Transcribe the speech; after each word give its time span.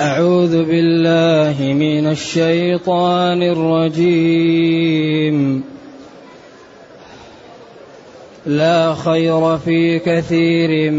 أعوذ 0.00 0.64
بالله 0.64 1.72
من 1.72 2.06
الشيطان 2.06 3.42
الرجيم. 3.42 4.56
لا 8.46 8.94
خير 8.94 9.58
في 9.58 9.98
كثير 9.98 10.90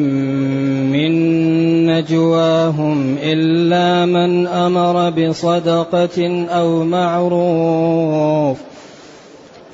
من 0.93 1.11
نجواهم 1.85 3.17
إلا 3.23 4.05
من 4.05 4.47
أمر 4.47 5.09
بصدقة 5.09 6.45
أو 6.49 6.83
معروف. 6.83 8.57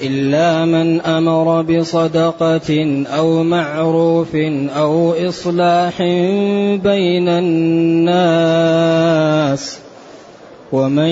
إلا 0.02 0.66
من 0.66 1.02
أمر 1.02 1.62
بصدقة 1.62 3.04
أو 3.18 3.44
معروف 3.44 4.36
أو 4.76 5.14
إصلاح 5.30 6.02
بين 6.84 7.28
الناس 7.30 8.68
ومن 10.72 11.10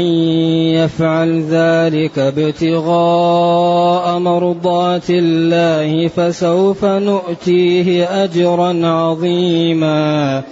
يفعل 0.76 1.44
ذلك 1.50 2.20
ابتغاء 2.20 4.20
مرضات 4.20 5.10
الله 5.10 6.08
فسوف 6.08 6.86
نؤتيه 6.86 8.24
أجرا 8.24 8.88
عظيما 8.88 10.44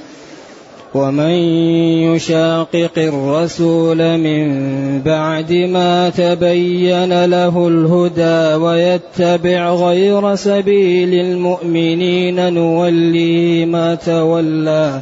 ومن 0.93 1.35
يشاقق 2.13 2.97
الرسول 2.97 4.17
من 4.17 4.45
بعد 5.01 5.53
ما 5.53 6.09
تبين 6.09 7.25
له 7.25 7.67
الهدى 7.67 8.63
ويتبع 8.63 9.73
غير 9.73 10.35
سبيل 10.35 11.13
المؤمنين 11.13 12.53
نوليه 12.53 13.65
ما 13.65 13.95
تولى 13.95 15.01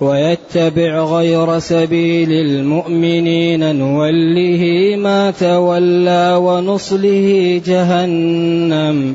ويتبع 0.00 1.04
غير 1.04 1.58
سبيل 1.58 2.32
المؤمنين 2.32 3.76
نوله 3.76 4.94
ما 4.96 5.30
تولى 5.30 6.36
ونصله 6.40 7.60
جهنم 7.66 9.14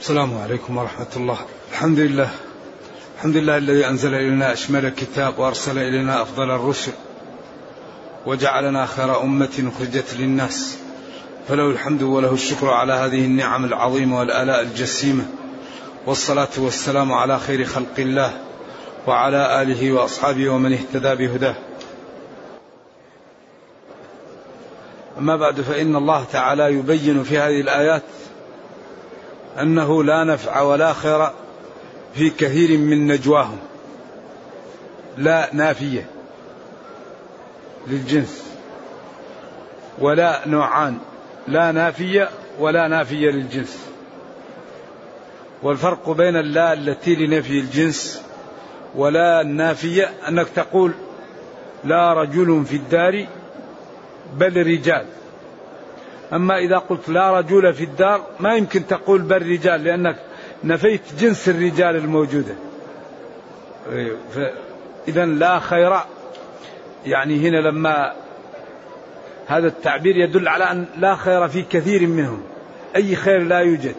السلام 0.00 0.38
عليكم 0.38 0.76
ورحمة 0.76 1.06
الله. 1.16 1.38
الحمد 1.72 1.98
لله 1.98 2.30
الحمد 3.16 3.36
لله 3.36 3.56
الذي 3.56 3.86
أنزل 3.86 4.14
إلينا 4.14 4.52
أشمل 4.52 4.86
الكتاب 4.86 5.38
وأرسل 5.38 5.78
إلينا 5.78 6.22
أفضل 6.22 6.50
الرسل 6.50 6.92
وجعلنا 8.26 8.86
خير 8.86 9.22
أمة 9.22 9.72
أخرجت 9.74 10.14
للناس. 10.14 10.78
فله 11.48 11.70
الحمد 11.70 12.02
وله 12.02 12.32
الشكر 12.32 12.70
على 12.70 12.92
هذه 12.92 13.24
النعم 13.24 13.64
العظيمة 13.64 14.18
والآلاء 14.18 14.62
الجسيمة. 14.62 15.24
والصلاة 16.06 16.54
والسلام 16.58 17.12
على 17.12 17.38
خير 17.38 17.64
خلق 17.64 17.98
الله 17.98 18.32
وعلى 19.06 19.62
آله 19.62 19.92
وأصحابه 19.92 20.48
ومن 20.48 20.72
اهتدى 20.72 21.14
بهداه. 21.14 21.54
أما 25.18 25.36
بعد 25.36 25.60
فإن 25.60 25.96
الله 25.96 26.24
تعالى 26.32 26.72
يبين 26.72 27.22
في 27.22 27.38
هذه 27.38 27.60
الآيات 27.60 28.02
أنه 29.62 30.04
لا 30.04 30.24
نفع 30.24 30.60
ولا 30.60 30.92
خير 30.92 31.30
في 32.14 32.30
كثير 32.30 32.78
من 32.78 33.06
نجواهم. 33.06 33.58
لا 35.18 35.48
نافية 35.52 36.06
للجنس 37.86 38.44
ولا 39.98 40.48
نوعان. 40.48 40.98
لا 41.48 41.72
نافية 41.72 42.28
ولا 42.58 42.88
نافية 42.88 43.30
للجنس. 43.30 43.78
والفرق 45.62 46.10
بين 46.10 46.36
اللا 46.36 46.72
التي 46.72 47.14
لنفي 47.14 47.58
الجنس 47.60 48.22
ولا 48.94 49.40
النافية 49.40 50.10
أنك 50.28 50.48
تقول 50.48 50.92
لا 51.84 52.12
رجل 52.12 52.64
في 52.64 52.76
الدار 52.76 53.26
بل 54.34 54.66
رجال. 54.66 55.06
أما 56.32 56.58
إذا 56.58 56.78
قلت 56.78 57.08
لا 57.08 57.38
رجل 57.38 57.74
في 57.74 57.84
الدار 57.84 58.26
ما 58.40 58.54
يمكن 58.54 58.86
تقول 58.86 59.22
بل 59.22 59.50
رجال 59.50 59.84
لأنك 59.84 60.16
نفيت 60.64 61.02
جنس 61.18 61.48
الرجال 61.48 61.96
الموجودة. 61.96 62.54
إذا 65.08 65.26
لا 65.26 65.58
خير. 65.58 66.00
يعني 67.06 67.48
هنا 67.48 67.56
لما 67.56 68.12
هذا 69.46 69.66
التعبير 69.66 70.16
يدل 70.16 70.48
على 70.48 70.64
أن 70.64 70.86
لا 70.98 71.14
خير 71.14 71.48
في 71.48 71.62
كثير 71.62 72.06
منهم. 72.06 72.42
أي 72.96 73.16
خير 73.16 73.42
لا 73.42 73.58
يوجد. 73.58 73.94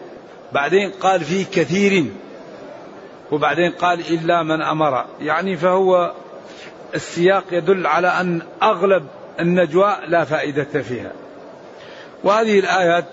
بعدين 0.52 0.90
قال 0.90 1.20
في 1.20 1.44
كثير 1.44 2.04
وبعدين 3.30 3.70
قال 3.70 4.00
إلا 4.00 4.42
من 4.42 4.62
أمر. 4.62 5.04
يعني 5.20 5.56
فهو 5.56 6.12
السياق 6.94 7.44
يدل 7.52 7.86
على 7.86 8.08
أن 8.08 8.42
أغلب 8.62 9.06
النجوى 9.40 9.96
لا 10.06 10.24
فائدة 10.24 10.82
فيها. 10.82 11.12
وهذه 12.24 12.58
الآيات 12.58 13.04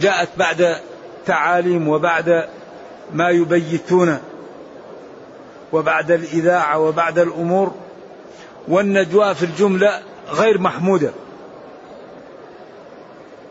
جاءت 0.00 0.28
بعد 0.36 0.76
تعاليم 1.26 1.88
وبعد 1.88 2.48
ما 3.12 3.30
يبيتون 3.30 4.18
وبعد 5.72 6.10
الإذاعة 6.10 6.78
وبعد 6.78 7.18
الأمور 7.18 7.74
والنجوى 8.68 9.34
في 9.34 9.42
الجملة 9.42 10.02
غير 10.30 10.58
محمودة. 10.58 11.10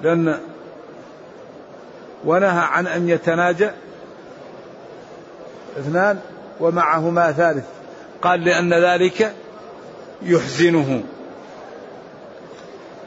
لأن 0.02 0.40
ونهى 2.26 2.60
عن 2.60 2.88
أن 2.88 3.10
يتناجى 3.10 3.70
اثنان 5.80 6.20
ومعهما 6.60 7.32
ثالث. 7.32 7.66
قال 8.22 8.46
لأن 8.46 8.74
ذلك 8.74 9.34
يحزنه. 10.22 11.04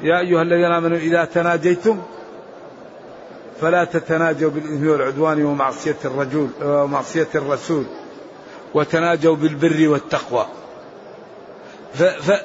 يا 0.02 0.20
أيها 0.20 0.42
الذين 0.42 0.72
آمنوا 0.72 0.96
إذا 0.96 1.24
تناجيتم 1.24 2.02
فلا 3.60 3.84
تتناجوا 3.84 4.50
بالإثم 4.50 4.88
والعدوان 4.88 5.44
ومعصية 5.44 5.96
الرجل 6.04 6.48
ومعصية 6.62 7.28
الرسول 7.34 7.84
وتناجوا 8.74 9.36
بالبر 9.36 9.88
والتقوى. 9.88 10.46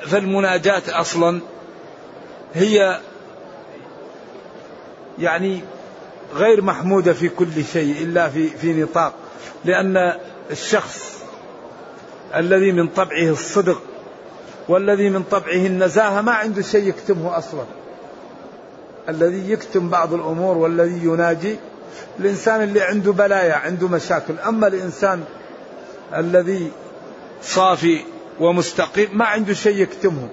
فالمناجاة 0.06 0.84
أصلا 0.90 1.42
هي 2.54 3.00
يعني 5.20 5.62
غير 6.36 6.62
محمودة 6.62 7.14
في 7.14 7.30
كل 7.30 7.64
شيء 7.74 8.04
إلا 8.04 8.30
في 8.30 8.48
في 8.48 8.74
نطاق 8.74 9.14
لأن 9.66 10.14
الشخص 10.52 11.24
الذي 12.36 12.72
من 12.72 12.88
طبعه 12.88 13.30
الصدق 13.30 13.82
والذي 14.70 15.10
من 15.10 15.24
طبعه 15.24 15.66
النزاهة 15.66 16.22
ما 16.22 16.32
عنده 16.32 16.62
شيء 16.62 16.88
يكتمه 16.90 17.38
أصلا. 17.38 17.64
الذي 19.10 19.52
يكتم 19.52 19.90
بعض 19.90 20.14
الأمور 20.14 20.58
والذي 20.58 21.06
يناجي. 21.06 21.56
الإنسان 22.20 22.64
اللي 22.64 22.82
عنده 22.82 23.12
بلايا 23.12 23.54
عنده 23.54 23.88
مشاكل. 23.88 24.34
أما 24.48 24.68
الإنسان 24.68 25.24
الذي 26.16 26.72
صافي 27.42 28.02
ومستقيم 28.40 29.10
ما 29.14 29.26
عنده 29.26 29.54
شيء 29.54 29.82
يكتمه. 29.82 30.28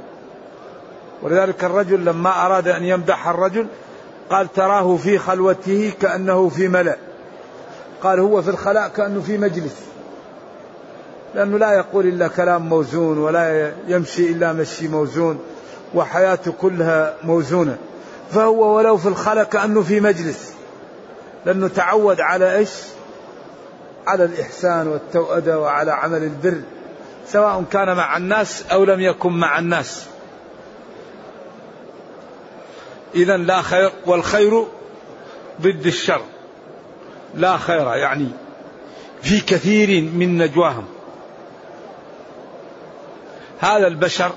ولذلك 1.22 1.64
الرجل 1.64 2.04
لما 2.04 2.46
أراد 2.46 2.68
أن 2.68 2.84
يمدح 2.84 3.28
الرجل 3.28 3.66
قال 4.30 4.52
تراه 4.52 4.96
في 4.96 5.18
خلوته 5.18 5.92
كأنه 6.00 6.48
في 6.48 6.68
ملأ. 6.68 6.96
قال 8.02 8.20
هو 8.20 8.42
في 8.42 8.50
الخلاء 8.50 8.88
كأنه 8.88 9.20
في 9.20 9.38
مجلس. 9.38 9.91
لأنه 11.34 11.58
لا 11.58 11.72
يقول 11.72 12.06
إلا 12.06 12.28
كلام 12.28 12.68
موزون 12.68 13.18
ولا 13.18 13.72
يمشي 13.88 14.30
إلا 14.30 14.52
مشي 14.52 14.88
موزون 14.88 15.40
وحياته 15.94 16.52
كلها 16.52 17.14
موزونة. 17.24 17.76
فهو 18.30 18.76
ولو 18.76 18.96
في 18.96 19.08
الخلا 19.08 19.44
كأنه 19.44 19.82
في 19.82 20.00
مجلس. 20.00 20.52
لأنه 21.46 21.68
تعود 21.68 22.20
على 22.20 22.56
إيش؟ 22.56 22.70
على 24.06 24.24
الإحسان 24.24 24.88
والتوأدة 24.88 25.60
وعلى 25.60 25.92
عمل 25.92 26.22
البر. 26.22 26.60
سواء 27.28 27.64
كان 27.72 27.96
مع 27.96 28.16
الناس 28.16 28.64
أو 28.72 28.84
لم 28.84 29.00
يكن 29.00 29.32
مع 29.32 29.58
الناس. 29.58 30.06
إذا 33.14 33.36
لا 33.36 33.62
خير 33.62 33.92
والخير 34.06 34.64
ضد 35.60 35.86
الشر. 35.86 36.20
لا 37.34 37.56
خير 37.56 37.86
يعني 37.94 38.28
في 39.22 39.40
كثير 39.40 40.02
من 40.02 40.38
نجواهم. 40.38 40.84
هذا 43.62 43.86
البشر 43.86 44.32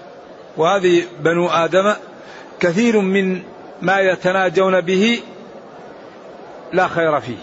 وهذه 0.58 1.04
بنو 1.20 1.48
آدم 1.48 1.94
كثير 2.60 3.00
من 3.00 3.42
ما 3.82 4.00
يتناجون 4.00 4.82
به 4.82 5.22
لا 6.74 6.88
خير 6.88 7.20
فيه. 7.20 7.38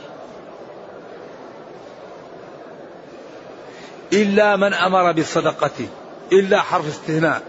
إلا 4.12 4.56
من 4.56 4.74
أمر 4.74 5.12
بصدقة 5.12 5.86
إلا 6.32 6.60
حرف 6.60 6.88
استثناء 6.88 7.42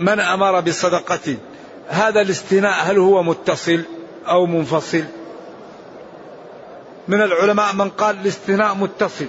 من 0.00 0.20
أمر 0.20 0.60
بصدقة 0.60 1.36
هذا 1.88 2.20
الاستثناء 2.20 2.74
هل 2.82 2.98
هو 2.98 3.22
متصل 3.22 3.82
أو 4.28 4.46
منفصل؟ 4.46 5.04
من 7.08 7.22
العلماء 7.22 7.74
من 7.74 7.90
قال 7.90 8.16
الاستثناء 8.20 8.74
متصل. 8.74 9.26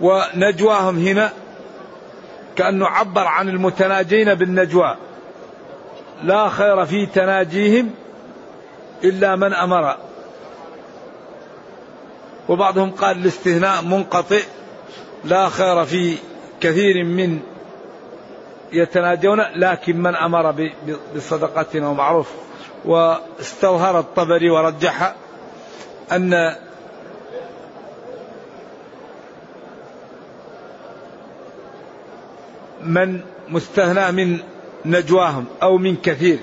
ونجواهم 0.00 0.98
هنا 0.98 1.32
كأنه 2.58 2.86
عبر 2.86 3.26
عن 3.26 3.48
المتناجين 3.48 4.34
بالنجوى. 4.34 4.96
لا 6.22 6.48
خير 6.48 6.86
في 6.86 7.06
تناجيهم 7.06 7.90
إلا 9.04 9.36
من 9.36 9.52
أمر. 9.54 9.96
وبعضهم 12.48 12.90
قال 12.90 13.18
الاستثناء 13.18 13.82
منقطع. 13.82 14.40
لا 15.24 15.48
خير 15.48 15.84
في 15.84 16.16
كثير 16.60 17.04
من 17.04 17.40
يتناجون 18.72 19.40
لكن 19.40 20.02
من 20.02 20.16
أمر 20.16 20.70
بصدقة 21.16 21.86
أو 21.86 21.94
معروف 21.94 22.30
واستظهر 22.84 23.98
الطبري 23.98 24.50
ورجح 24.50 25.14
أن 26.12 26.56
من 32.82 33.20
مستثنى 33.48 34.12
من 34.12 34.38
نجواهم 34.84 35.46
أو 35.62 35.78
من 35.78 35.96
كثير 35.96 36.38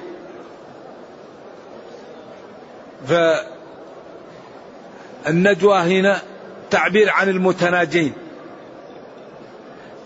فالنجوى 5.25 5.77
هنا 5.77 6.21
تعبير 6.69 7.09
عن 7.09 7.29
المتناجين 7.29 8.13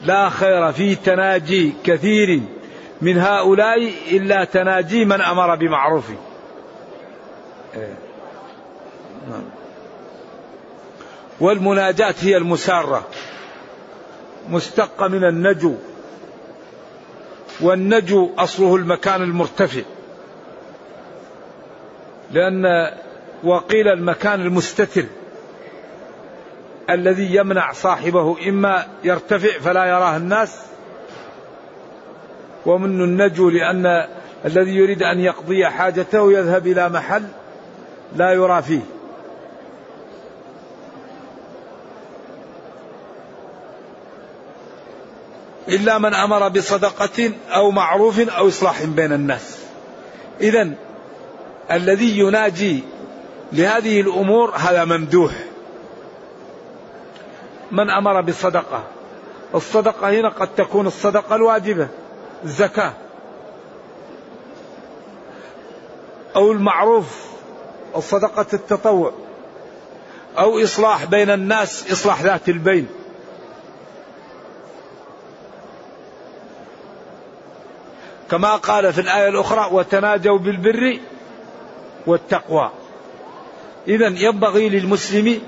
لا 0.02 0.30
خير 0.30 0.72
في 0.72 0.96
تناجي 0.96 1.74
كثير 1.84 2.42
من 3.02 3.18
هؤلاء 3.18 3.92
إلا 4.12 4.44
تناجي 4.44 5.06
من 5.06 5.22
أمر 5.22 5.56
بمعروف. 5.56 6.06
نعم. 9.30 9.44
والمناجاة 11.40 12.16
هي 12.22 12.38
المسارة 12.38 13.08
مستقة 14.50 15.08
من 15.08 15.24
النجو 15.24 15.76
والنجو 17.62 18.30
أصله 18.38 18.76
المكان 18.76 19.22
المرتفع. 19.22 19.82
لأن 22.32 22.92
وقيل 23.44 23.88
المكان 23.88 24.42
المستتر 24.42 25.06
الذي 26.90 27.36
يمنع 27.36 27.72
صاحبه 27.72 28.50
إما 28.50 28.86
يرتفع 29.04 29.60
فلا 29.60 29.86
يراه 29.86 30.18
الناس 30.18 30.56
ومن 32.66 33.02
النجو 33.02 33.50
لأن 33.50 34.08
الذي 34.46 34.72
يريد 34.72 35.04
أن 35.04 35.20
يقضي 35.20 35.66
حاجته 35.66 36.32
يذهب 36.32 36.68
إلى 36.68 36.90
محل 36.90 37.24
لا 38.16 38.34
يرى 38.34 38.62
فيه. 38.62 38.82
إلا 45.70 45.98
من 45.98 46.14
أمر 46.14 46.48
بصدقة 46.48 47.32
أو 47.50 47.72
معروف 47.72 48.20
أو 48.20 48.48
إصلاح 48.48 48.84
بين 48.84 49.14
الناس. 49.14 49.58
إذا 50.42 50.72
الذي 51.72 52.20
يناجي 52.20 52.84
لهذه 53.54 54.02
الأمور 54.02 54.56
هذا 54.56 54.86
ممدوح. 54.86 55.32
من 57.72 57.90
أمر 57.90 58.22
بالصدقة 58.22 58.84
الصدقة 59.56 60.10
هنا 60.10 60.30
قد 60.30 60.48
تكون 60.56 60.88
الصدقة 60.88 61.36
الواجبة 61.36 61.88
الزكاة 62.44 62.94
أو 66.36 66.52
المعروف 66.52 67.06
الصدقة 67.96 68.46
التطوع 68.54 69.14
أو 70.38 70.64
إصلاح 70.64 71.06
بين 71.06 71.30
الناس 71.30 71.92
إصلاح 71.92 72.22
ذات 72.22 72.50
البين. 72.50 72.88
كما 78.32 78.56
قال 78.56 78.94
في 78.94 79.02
الآية 79.02 79.30
الأخرى 79.30 79.70
وتناجوا 79.72 80.38
بالبر 80.38 81.00
والتقوى. 82.08 82.72
إذا 83.88 84.08
ينبغي 84.08 84.70
للمسلم 84.70 85.42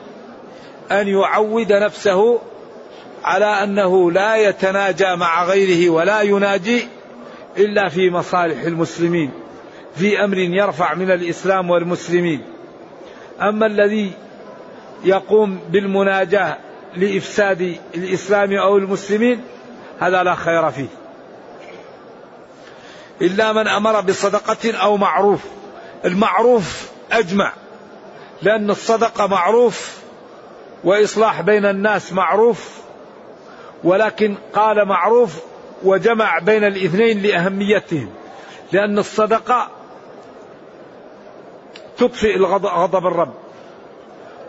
أن 0.92 1.08
يعود 1.08 1.74
نفسه 1.74 2.40
على 3.24 3.46
أنه 3.46 4.12
لا 4.12 4.36
يتناجى 4.36 5.16
مع 5.16 5.46
غيره 5.46 5.90
ولا 5.90 6.22
يناجي 6.22 6.88
إلا 7.58 7.90
في 7.90 8.10
مصالح 8.10 8.62
المسلمين 8.62 9.32
في 9.96 10.24
أمر 10.24 10.38
يرفع 10.38 10.94
من 10.94 11.12
الإسلام 11.12 11.70
والمسلمين. 11.70 12.42
أما 13.42 13.66
الذي 13.66 14.12
يقوم 15.04 15.60
بالمناجاة 15.70 16.58
لإفساد 16.96 17.76
الإسلام 17.96 18.54
أو 18.54 18.78
المسلمين 18.78 19.42
هذا 20.00 20.24
لا 20.24 20.36
خير 20.36 20.72
فيه. 20.72 21.01
إلا 23.22 23.54
من 23.54 23.68
أمر 23.68 24.02
بصدقة 24.02 24.78
أو 24.78 24.98
معروف. 24.98 25.42
المعروف 26.06 26.90
أجمع. 27.12 27.54
لأن 28.42 28.70
الصدقة 28.70 29.28
معروف 29.28 29.98
وإصلاح 30.84 31.42
بين 31.42 31.66
الناس 31.66 32.14
معروف. 32.14 32.78
ولكن 33.84 34.36
قال 34.54 34.86
معروف 34.86 35.40
وجمع 35.84 36.40
بين 36.40 36.64
الاثنين 36.64 37.22
لأهميتهم. 37.22 38.10
لأن 38.72 39.00
الصدقة 39.00 39.70
تطفئ 41.98 42.38
غضب 42.40 43.08
الرب. 43.08 43.34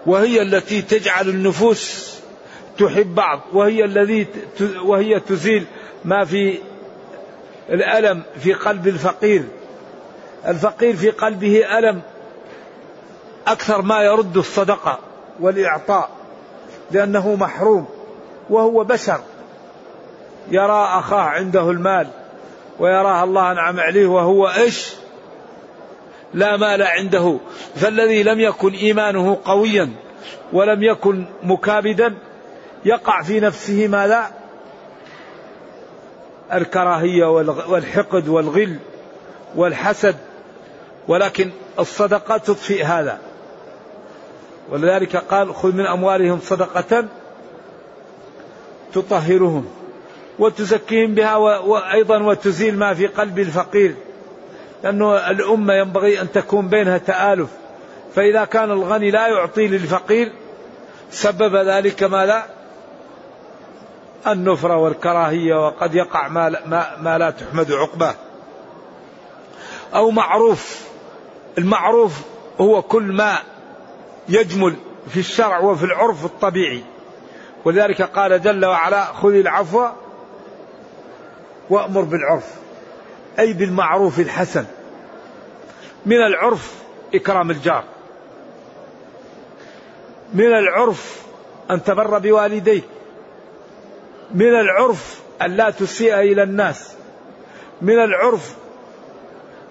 وهي 0.07 0.43
التي 0.43 0.83
تجعل 0.83 1.29
النفوس 1.29 2.13
تحب 2.79 3.15
بعض. 3.15 3.41
وهي 3.53 3.85
الذي 3.85 4.27
وهي 4.85 5.21
تزيل 5.21 5.65
ما 6.05 6.25
في 6.25 6.59
الألم 7.71 8.23
في 8.39 8.53
قلب 8.53 8.89
الفقير. 8.89 9.45
الفقير 10.47 10.97
في 10.97 11.11
قلبه 11.11 11.79
ألم 11.79 12.01
أكثر 13.47 13.83
ما 13.83 14.03
يرد 14.03 14.37
الصدقة 14.37 14.99
والإعطاء 15.41 16.11
لأنه 16.91 17.35
محروم 17.35 17.87
وهو 18.51 18.85
بشر. 18.85 19.21
يرى 20.51 20.89
أخاه 20.99 21.21
عنده 21.21 21.71
المال 21.71 22.07
ويراه 22.79 23.25
الله 23.25 23.53
أنعم 23.53 23.81
عليه 23.81 24.07
وهو 24.07 24.49
إيش؟ 24.49 24.93
لا 26.35 26.57
مال 26.57 26.83
عنده. 26.83 27.39
فالذي 27.77 28.23
لم 28.23 28.41
يكن 28.41 28.73
إيمانه 28.73 29.39
قويا 29.45 29.91
ولم 30.53 30.83
يكن 30.83 31.25
مكابدا 31.43 32.15
يقع 32.85 33.23
في 33.23 33.41
نفسه 33.41 33.89
ما 33.89 34.07
لا 34.07 34.42
الكراهية 36.53 37.25
والحقد 37.69 38.29
والغل 38.29 38.77
والحسد 39.57 40.17
ولكن 41.09 41.51
الصدقة 41.79 42.37
تطفئ 42.37 42.85
هذا. 42.85 43.19
ولذلك 44.71 45.17
قال 45.17 45.55
خذ 45.55 45.73
من 45.73 45.87
أموالهم 45.87 46.41
صدقة 46.43 47.05
تطهرهم 48.95 49.65
وتزكيهم 50.39 51.15
بها 51.15 51.37
وأيضا 51.37 52.23
وتزيل 52.23 52.79
ما 52.79 52.95
في 52.95 53.07
قلب 53.07 53.39
الفقير. 53.39 53.95
لأنه 54.85 55.31
الأمة 55.31 55.75
ينبغي 55.75 56.21
أن 56.21 56.33
تكون 56.33 56.69
بينها 56.69 56.99
تآلف. 56.99 57.49
فإذا 58.15 58.45
كان 58.45 58.71
الغني 58.71 59.11
لا 59.11 59.29
يعطي 59.29 59.69
للفقير 59.69 60.33
سبب 61.11 61.57
ذلك 61.57 62.03
ما 62.03 62.27
لا 62.27 62.45
النفرة 64.27 64.77
والكراهية 64.77 65.67
وقد 65.67 65.95
يقع 65.95 66.29
ما 66.29 66.51
لا, 66.51 66.97
ما, 67.01 67.19
لا 67.19 67.31
تحمد 67.31 67.73
عقباه. 67.73 68.15
أو 69.95 70.11
معروف. 70.11 70.83
المعروف 71.59 72.21
هو 72.61 72.83
كل 72.83 73.03
ما 73.03 73.39
يجمل 74.29 74.75
في 75.09 75.21
الشرع 75.21 75.59
وفي 75.59 75.85
العرف 75.85 76.25
الطبيعي. 76.25 76.83
ولذلك 77.65 78.03
قال 78.03 78.43
جل 78.43 78.65
وعلا 78.65 79.05
خذ 79.05 79.35
العفو 79.35 79.87
وأمر 81.71 82.01
بالعرف. 82.01 82.55
أي 83.39 83.53
بالمعروف 83.53 84.21
الحسن. 84.21 84.65
من 86.07 86.17
العرف 86.17 86.75
إكرام 87.15 87.51
الجار. 87.51 87.85
من 90.35 90.53
العرف 90.53 91.23
أن 91.71 91.85
تبر 91.85 92.19
بوالديك. 92.19 92.85
من 94.35 94.55
العرف 94.55 95.21
أن 95.43 95.57
لا 95.57 95.71
تسيء 95.71 96.19
إلى 96.19 96.43
الناس. 96.43 96.93
من 97.83 97.99
العرف 97.99 98.55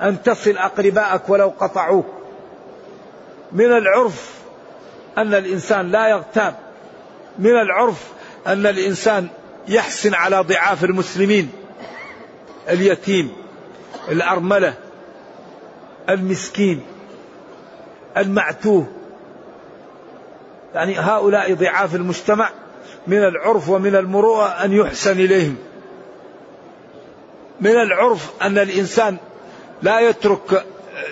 أن 0.01 0.23
تصل 0.23 0.57
أقرباءك 0.57 1.29
ولو 1.29 1.53
قطعوك. 1.59 2.05
من 3.51 3.65
العرف 3.65 4.31
أن 5.17 5.33
الإنسان 5.33 5.91
لا 5.91 6.07
يغتاب. 6.07 6.55
من 7.39 7.51
العرف 7.51 8.07
أن 8.47 8.65
الإنسان 8.65 9.27
يحسن 9.67 10.13
على 10.13 10.39
ضعاف 10.39 10.83
المسلمين. 10.83 11.51
اليتيم 12.69 13.31
الأرملة 14.09 14.73
المسكين 16.09 16.83
المعتوه. 18.17 18.87
يعني 20.75 20.99
هؤلاء 20.99 21.53
ضعاف 21.53 21.95
المجتمع. 21.95 22.49
من 23.07 23.23
العرف 23.23 23.69
ومن 23.69 23.95
المروءة 23.95 24.45
أن 24.45 24.73
يحسن 24.73 25.11
إليهم. 25.11 25.57
من 27.61 27.71
العرف 27.71 28.31
أن 28.41 28.57
الإنسان 28.57 29.17
لا 29.81 29.99
يترك 29.99 30.65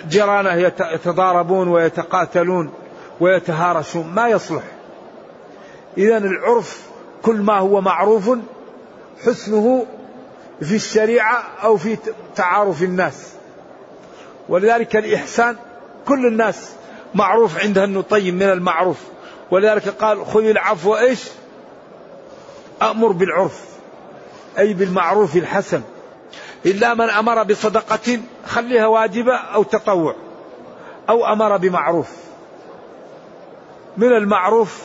جيرانه 0.08 0.54
يتضاربون 0.94 1.68
ويتقاتلون 1.68 2.72
ويتهارشون 3.20 4.06
ما 4.06 4.28
يصلح. 4.28 4.62
إذا 5.98 6.18
العرف 6.18 6.82
كل 7.22 7.36
ما 7.36 7.58
هو 7.58 7.80
معروف 7.80 8.30
حسنه 9.26 9.86
في 10.60 10.74
الشريعة 10.74 11.42
أو 11.62 11.76
في 11.76 11.96
تعارف 12.36 12.82
الناس. 12.82 13.32
ولذلك 14.48 14.96
الإحسان 14.96 15.56
كل 16.06 16.26
الناس 16.26 16.72
معروف 17.14 17.64
عندها 17.64 17.84
أنه 17.84 18.00
طيب 18.00 18.34
من 18.34 18.50
المعروف. 18.50 18.98
ولذلك 19.50 19.88
قال 19.88 20.26
خذ 20.26 20.44
العفو 20.44 20.96
إيش؟ 20.96 21.20
أمر 22.82 23.12
بالعرف 23.12 23.64
أي 24.58 24.74
بالمعروف 24.74 25.36
الحسن. 25.36 25.82
إلا 26.66 26.94
من 26.94 27.10
أمر 27.10 27.42
بصدقة 27.42 28.20
خليها 28.46 28.86
واجبة 28.86 29.34
أو 29.34 29.62
تطوع 29.62 30.14
أو 31.08 31.32
أمر 31.32 31.56
بمعروف. 31.56 32.10
من 33.96 34.12
المعروف 34.12 34.82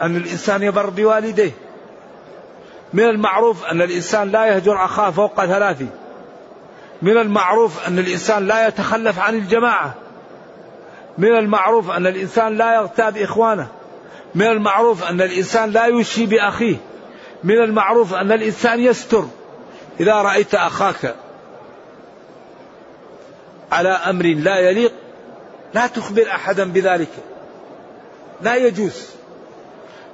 أن 0.00 0.16
الإنسان 0.16 0.62
يبر 0.62 0.90
بوالديه. 0.90 1.50
من 2.92 3.04
المعروف 3.04 3.64
أن 3.64 3.82
الإنسان 3.82 4.30
لا 4.30 4.46
يهجر 4.46 4.84
أخاه 4.84 5.10
فوق 5.10 5.44
ثلاث 5.44 5.82
من 7.02 7.18
المعروف 7.18 7.86
أن 7.86 7.98
الإنسان 7.98 8.46
لا 8.46 8.68
يتخلف 8.68 9.18
عن 9.18 9.34
الجماعة. 9.34 9.94
من 11.18 11.36
المعروف 11.36 11.90
أن 11.90 12.06
الإنسان 12.06 12.56
لا 12.56 12.74
يغتاب 12.74 13.16
إخوانه. 13.16 13.68
من 14.34 14.46
المعروف 14.46 15.04
أن 15.04 15.20
الإنسان 15.20 15.70
لا 15.70 15.86
يشي 15.86 16.26
بأخيه. 16.26 16.76
من 17.44 17.58
المعروف 17.58 18.14
أن 18.14 18.32
الإنسان 18.32 18.80
يستر. 18.80 19.24
إذا 20.00 20.14
رأيت 20.14 20.54
أخاك 20.54 21.14
على 23.72 23.88
أمر 23.88 24.24
لا 24.24 24.58
يليق 24.58 24.92
لا 25.74 25.86
تخبر 25.86 26.30
أحدا 26.30 26.64
بذلك. 26.72 27.12
لا 28.42 28.56
يجوز 28.56 29.06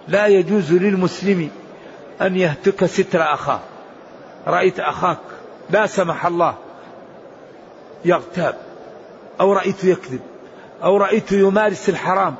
لا 0.08 0.26
يجوز 0.26 0.72
للمسلم 0.72 1.50
أن 2.20 2.36
يهتك 2.36 2.86
ستر 2.86 3.34
أخاه. 3.34 3.60
رأيت 4.46 4.80
أخاك 4.80 5.18
لا 5.70 5.86
سمح 5.86 6.26
الله 6.26 6.54
يغتاب 8.04 8.54
أو 9.40 9.52
رأيت 9.52 9.84
يكذب 9.84 10.20
أو 10.82 10.96
رأيت 10.96 11.32
يمارس 11.32 11.88
الحرام 11.88 12.34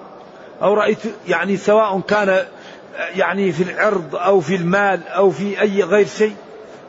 أو 0.62 0.75
رأيت 0.75 0.99
يعني 1.29 1.57
سواء 1.57 2.00
كان 2.00 2.47
يعني 2.99 3.53
في 3.53 3.63
العرض 3.63 4.17
أو 4.17 4.41
في 4.41 4.57
المال 4.57 5.09
أو 5.09 5.31
في 5.31 5.61
أي 5.61 5.83
غير 5.83 6.07
شيء 6.07 6.37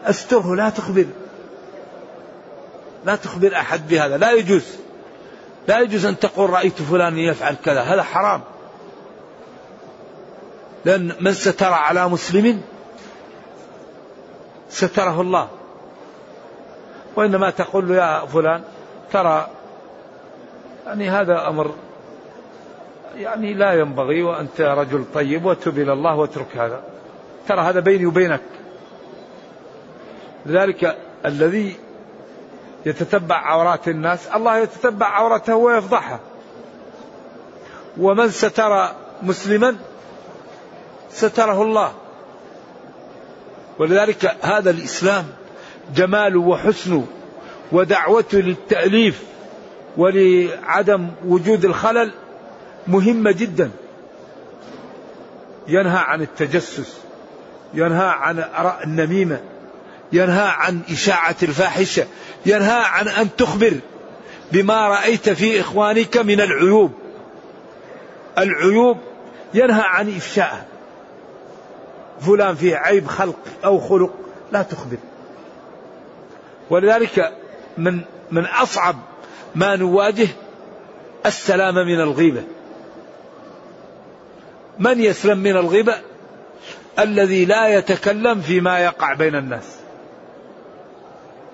أستره 0.06 0.56
لا 0.56 0.70
تخبر. 0.70 1.06
لا 3.06 3.16
تخبر 3.16 3.56
أحد 3.56 3.88
بهذا. 3.88 4.18
لا 4.18 4.32
يجوز. 4.32 4.66
لا 5.68 5.80
يجوز 5.80 6.06
أن 6.06 6.20
تقول 6.20 6.50
رأيت 6.50 6.82
فلان 6.82 7.18
يفعل 7.18 7.56
كذا. 7.66 7.82
هذا 7.82 8.04
حرام. 8.04 8.42
لأن 10.86 11.16
من 11.20 11.34
ستر 11.34 11.74
على 11.74 12.08
مسلم 12.10 12.62
ستره 14.70 15.22
الله. 15.22 15.48
وإنما 17.16 17.50
تقول 17.50 17.88
له 17.88 17.96
يا 17.96 18.26
فلان 18.26 18.64
ترى 19.14 19.48
يعني 20.88 21.10
هذا 21.10 21.48
أمر 21.48 21.72
يعني 23.18 23.54
لا 23.54 23.74
ينبغي 23.74 24.24
وأنت 24.24 24.62
رجل 24.62 25.06
طيب 25.14 25.46
وتب 25.46 25.80
إلى 25.80 25.94
الله 25.94 26.16
واترك 26.16 26.58
هذا. 26.58 26.84
ترى 27.48 27.62
هذا 27.62 27.80
بيني 27.80 28.06
وبينك. 28.06 28.42
لذلك 30.46 30.98
الذي 31.26 31.76
يتتبع 32.86 33.36
عورات 33.36 33.88
الناس 33.88 34.28
الله 34.28 34.58
يتتبع 34.58 35.08
عورته 35.08 35.56
ويفضحها 35.56 36.20
ومن 37.98 38.30
ستر 38.30 38.92
مسلما 39.24 39.76
ستره 41.10 41.62
الله. 41.62 41.92
ولذلك 43.80 44.36
هذا 44.42 44.70
الإسلام 44.70 45.26
جماله 45.96 46.40
وحسنه 46.40 47.08
ودعوته 47.72 48.38
للتأليف 48.38 49.24
ولعدم 49.98 51.10
وجود 51.26 51.66
الخلل 51.66 52.12
مهمة 52.88 53.32
جدا. 53.32 53.72
ينهى 55.68 55.98
عن 55.98 56.22
التجسس. 56.22 56.98
ينهى 57.74 58.08
عن 58.08 58.46
النميمة. 58.84 59.40
ينهى 60.14 60.48
عن 60.48 60.82
إشاعة 60.90 61.36
الفاحشة. 61.44 62.06
ينهى 62.46 62.82
عن 62.86 63.08
أن 63.08 63.36
تخبر 63.38 63.74
بما 64.52 64.88
رأيت 64.88 65.30
في 65.30 65.60
إخوانك 65.62 66.18
من 66.18 66.42
العيوب. 66.42 66.92
العيوب 68.38 68.98
ينهى 69.54 69.82
عن 69.82 70.16
إفشائها 70.16 70.66
فلان 72.22 72.56
فيه 72.56 72.76
عيب 72.76 73.08
خلق 73.08 73.40
أو 73.66 73.80
خلق 73.80 74.14
لا 74.52 74.62
تخبر. 74.62 74.98
ولذلك 76.70 77.34
من 77.78 78.02
من 78.32 78.46
أصعب 78.46 78.96
ما 79.56 79.76
نواجه 79.76 80.28
السلام 81.26 81.76
من 81.76 82.02
الغيبة. 82.02 82.44
من 84.80 85.02
يسلم 85.02 85.38
من 85.38 85.58
الغيبة 85.58 85.96
الذي 87.00 87.46
لا 87.46 87.68
يتكلم 87.68 88.42
فيما 88.42 88.80
يقع 88.80 89.14
بين 89.14 89.36
الناس. 89.36 89.76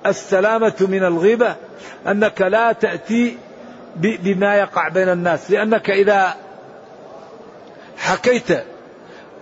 السلامة 0.06 0.76
من 0.80 1.04
الغيبة 1.04 1.56
أنك 2.08 2.42
لا 2.42 2.72
تأتي 2.72 3.38
بما 3.96 4.56
يقع 4.56 4.88
بين 4.88 5.10
الناس. 5.10 5.52
لأنك 5.52 5.90
إذا 5.90 6.36
حكيت 7.98 8.48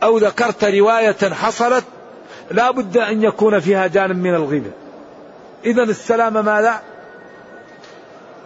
أو 0.03 0.17
ذكرت 0.17 0.63
رواية 0.63 1.33
حصلت 1.33 1.85
لا 2.51 2.71
بد 2.71 2.97
أن 2.97 3.23
يكون 3.23 3.59
فيها 3.59 3.87
جانب 3.87 4.17
من 4.17 4.35
الغيبة 4.35 4.71
إذا 5.65 5.83
السلامة 5.83 6.41
ماذا؟ 6.41 6.81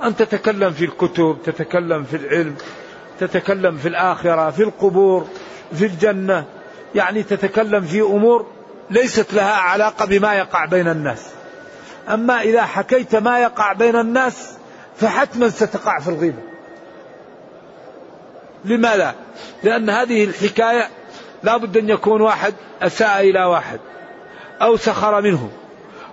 أن 0.04 0.16
تتكلم 0.16 0.72
في 0.72 0.86
الكتب 0.86 1.38
تتكلم 1.46 2.04
في 2.04 2.18
العلم. 2.18 2.56
تتكلم 3.20 3.78
في 3.78 3.88
الآخرة 3.88 4.50
في 4.50 4.64
القبور 4.64 5.28
في 5.74 5.86
الجنة. 5.86 6.46
يعني 6.96 7.24
تتكلم 7.24 7.82
في 7.82 8.02
أمور 8.02 8.46
ليست 8.90 9.34
لها 9.34 9.54
علاقة 9.54 10.06
بما 10.06 10.34
يقع 10.34 10.66
بين 10.66 10.88
الناس. 10.88 11.26
أما 12.10 12.42
إذا 12.42 12.62
حكيت 12.62 13.16
ما 13.16 13.40
يقع 13.40 13.74
بين 13.74 13.96
الناس 13.96 14.58
فحتما 14.98 15.50
ستقع 15.50 16.00
في 16.00 16.08
الغيبة. 16.08 16.42
لماذا؟ 18.66 19.16
لأن 19.64 19.90
هذه 19.90 20.24
الحكاية 20.24 20.90
لا 21.44 21.58
بد 21.58 21.78
أن 21.78 21.90
يكون 21.90 22.22
واحد 22.22 22.54
أساء 22.82 23.20
إلى 23.30 23.44
واحد 23.46 23.80
أو 24.62 24.78
سخر 24.78 25.22
منه 25.22 25.50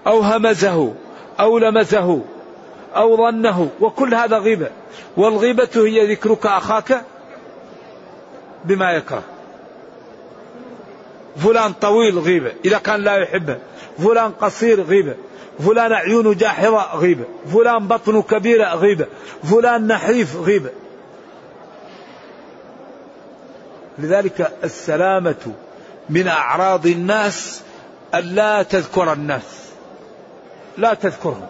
أو 0.07 0.21
همزه 0.21 0.95
أو 1.41 1.59
لمزه. 1.59 2.23
أو 2.97 3.17
ظنه 3.17 3.71
وكل 3.81 4.15
هذا 4.15 4.39
غيبة. 4.39 4.71
والغيبة 5.17 5.69
هي 5.75 6.13
ذكرك 6.13 6.47
أخاك 6.47 7.05
بما 8.65 8.93
يكره. 8.93 9.23
فلان 11.37 11.73
طويل 11.73 12.19
غيبة 12.19 12.53
إذا 12.65 12.79
كان 12.79 13.01
لا 13.01 13.17
يحبه. 13.17 13.59
فلان 13.99 14.31
قصير 14.33 14.83
غيبة. 14.83 15.15
فلان 15.59 15.93
عيونه 15.93 16.35
جاحظة 16.35 16.97
غيبة. 16.97 17.25
فلان 17.53 17.89
بطنه 17.89 18.23
كبيرة 18.23 18.75
غيبة. 18.75 19.07
فلان 19.45 19.87
نحيف 19.87 20.37
غيبة. 20.37 20.71
لذلك 23.99 24.53
السلامة 24.65 25.53
من 26.11 26.29
أعراض 26.29 26.87
الناس 26.87 27.63
ألا 28.15 28.63
تذكر 28.63 29.13
الناس. 29.13 29.71
لا 30.79 30.95
تذكرهم. 30.95 31.47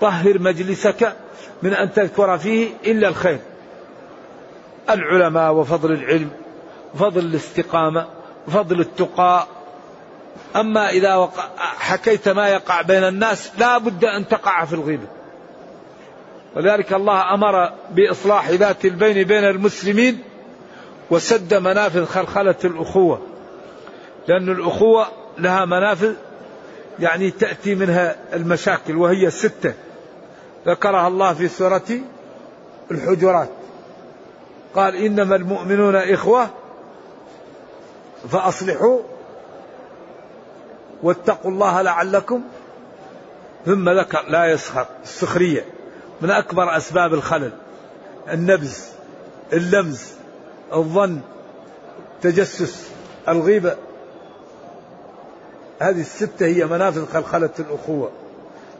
طهر 0.00 0.38
مجلسك 0.38 1.16
من 1.62 1.74
أن 1.74 1.92
تذكر 1.92 2.38
فيه 2.38 2.68
إلا 2.86 3.08
الخير. 3.08 3.38
العلماء 4.90 5.52
وفضل 5.52 5.92
العلم 5.92 6.30
وفضل 6.94 7.20
الاستقامة 7.20 8.06
وفضل 8.48 8.80
التقاء 8.80 9.48
أما 10.56 10.90
إذا 10.90 11.30
حكيت 11.58 12.28
ما 12.28 12.48
يقع 12.48 12.82
بين 12.82 13.04
الناس 13.04 13.52
لا 13.58 13.78
بد 13.78 14.04
أن 14.04 14.28
تقع 14.28 14.64
في 14.64 14.72
الغيبة. 14.72 15.06
ولذلك 16.56 16.92
الله 16.92 17.34
أمر 17.34 17.72
بإصلاح 17.90 18.50
ذات 18.50 18.84
البين 18.84 19.26
بين 19.26 19.44
المسلمين 19.44 20.22
وسد 21.10 21.54
منافذ 21.54 22.04
خلخلة 22.04 22.54
الأخوة. 22.64 23.22
لأن 24.28 24.48
الأخوة 24.48 25.06
لها 25.38 25.64
منافذ 25.64 26.14
يعني 26.98 27.30
تأتي 27.30 27.74
منها 27.74 28.16
المشاكل 28.32 28.96
وهي 28.96 29.30
ستة. 29.30 29.74
ذكرها 30.66 31.08
الله 31.08 31.34
في 31.34 31.48
سورة 31.48 32.00
الحجرات. 32.90 33.48
قال 34.74 34.96
إنما 34.96 35.36
المؤمنون 35.36 35.96
إخوة 35.96 36.48
فأصلحوا 38.28 39.00
واتقوا 41.02 41.50
الله 41.50 41.82
لعلكم. 41.82 42.42
ثم 43.66 43.88
ذكر 43.88 44.22
لا 44.28 44.46
يسخر 44.46 44.86
السخرية 45.02 45.64
من 46.20 46.30
أكبر 46.30 46.76
أسباب 46.76 47.14
الخلل 47.14 47.52
النبز 48.32 48.88
اللمز 49.52 50.12
الظن 50.72 51.20
تجسس 52.22 52.90
الغيبة. 53.28 53.76
هذه 55.78 56.00
الستة 56.00 56.46
هي 56.46 56.64
منافذ 56.64 57.06
خلخلة 57.06 57.50
الأخوة. 57.58 58.10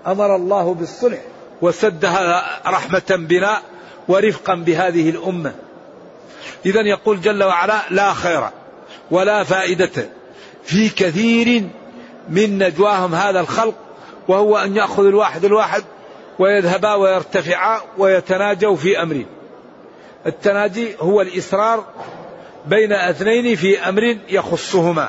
أمر 0.06 0.36
الله 0.36 0.74
بالصلح 0.74 1.20
وسدها 1.62 2.60
رحمة 2.66 3.02
بنا 3.10 3.60
ورفقا 4.08 4.54
بهذه 4.54 5.10
الأمة. 5.10 5.54
إذا 6.66 6.80
يقول 6.80 7.20
جل 7.20 7.44
وعلا 7.44 7.82
لا 7.90 8.12
خير 8.12 8.48
ولا 9.10 9.44
فائدة 9.44 10.08
في 10.64 10.88
كثير 10.88 11.64
من 12.28 12.58
نجواهم 12.58 13.14
هذا 13.14 13.40
الخلق 13.40 13.74
وهو 14.28 14.56
أن 14.56 14.76
يأخذ 14.76 15.06
الواحد 15.06 15.44
الواحد 15.44 15.84
ويذهبا 16.38 16.94
ويرتفعا 16.94 17.80
ويتناجوا 17.98 18.76
في 18.76 19.02
أمر 19.02 19.24
التناجي 20.26 20.94
هو 21.00 21.20
الإسرار 21.20 21.84
بين 22.66 22.92
أثنين 22.92 23.56
في 23.56 23.88
أمر 23.88 24.16
يخصهما. 24.28 25.08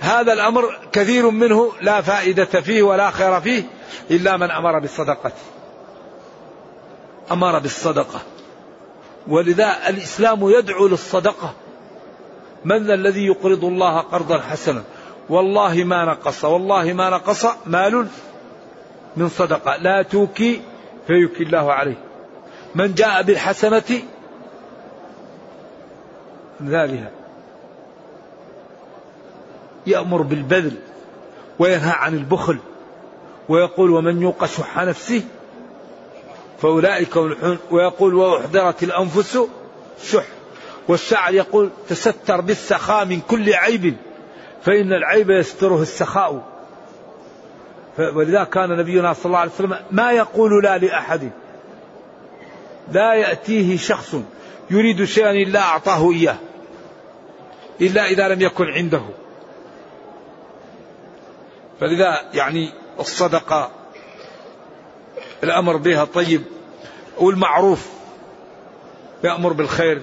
هذا 0.00 0.32
الأمر 0.32 0.78
كثير 0.92 1.30
منه 1.30 1.72
لا 1.80 2.00
فائدة 2.00 2.44
فيه 2.44 2.82
ولا 2.82 3.10
خير 3.10 3.40
فيه 3.40 3.62
إلا 4.10 4.36
من 4.36 4.50
أمر 4.50 4.78
بالصدقة. 4.78 5.32
أمر 7.32 7.58
بالصدقة. 7.58 8.20
ولذا 9.28 9.88
الإسلام 9.88 10.50
يدعو 10.50 10.86
للصدقة. 10.86 11.54
من 12.64 12.86
ذا 12.86 12.94
الذي 12.94 13.26
يقرض 13.26 13.64
الله 13.64 14.00
قرضا 14.00 14.38
حسنا؟ 14.38 14.82
والله 15.28 15.84
ما 15.84 16.04
نقص. 16.04 16.44
والله 16.44 16.92
ما 16.92 17.10
نقص 17.10 17.46
مال 17.66 18.06
من 19.16 19.28
صدقة. 19.28 19.76
لا 19.76 20.02
توكي 20.02 20.62
فيكي 21.06 21.42
الله 21.42 21.72
عليه. 21.72 21.98
من 22.74 22.94
جاء 22.94 23.22
بالحسنة 23.22 24.02
ذلها 26.62 27.10
يأمر 29.86 30.22
بالبذل 30.22 30.76
وينهى 31.58 31.90
عن 31.90 32.14
البخل. 32.14 32.58
ويقول 33.48 33.90
ومن 33.90 34.22
يوق 34.22 34.44
شح 34.44 34.78
نفسه 34.78 35.22
فأولئك 36.62 37.16
ويقول 37.70 38.14
وأحضرت 38.14 38.82
الأنفس 38.82 39.38
شح 40.02 40.24
والشاعر 40.88 41.34
يقول 41.34 41.70
تستر 41.88 42.40
بالسخاء 42.40 43.04
من 43.04 43.20
كل 43.20 43.54
عيب 43.54 43.96
فإن 44.62 44.92
العيب 44.92 45.30
يستره 45.30 45.82
السخاء. 45.82 46.42
ولذا 47.98 48.44
كان 48.44 48.76
نبينا 48.76 49.12
صلى 49.12 49.26
الله 49.26 49.38
عليه 49.38 49.50
وسلم 49.50 49.76
ما 49.90 50.12
يقول 50.12 50.64
لا 50.64 50.78
لأحد. 50.78 51.30
لا 52.92 53.14
يأتيه 53.14 53.76
شخص 53.76 54.16
يريد 54.70 55.04
شيئا 55.04 55.30
إلا 55.30 55.60
أعطاه 55.60 56.12
إياه 56.12 56.36
إلا 57.80 58.06
إذا 58.06 58.28
لم 58.28 58.40
يكن 58.40 58.64
عنده. 58.64 59.02
فلذا 61.80 62.20
يعني 62.34 62.72
الصدقة 63.00 63.70
الأمر 65.44 65.76
بها 65.76 66.04
طيب 66.04 66.42
والمعروف 67.18 67.86
يأمر 69.24 69.52
بالخير 69.52 70.02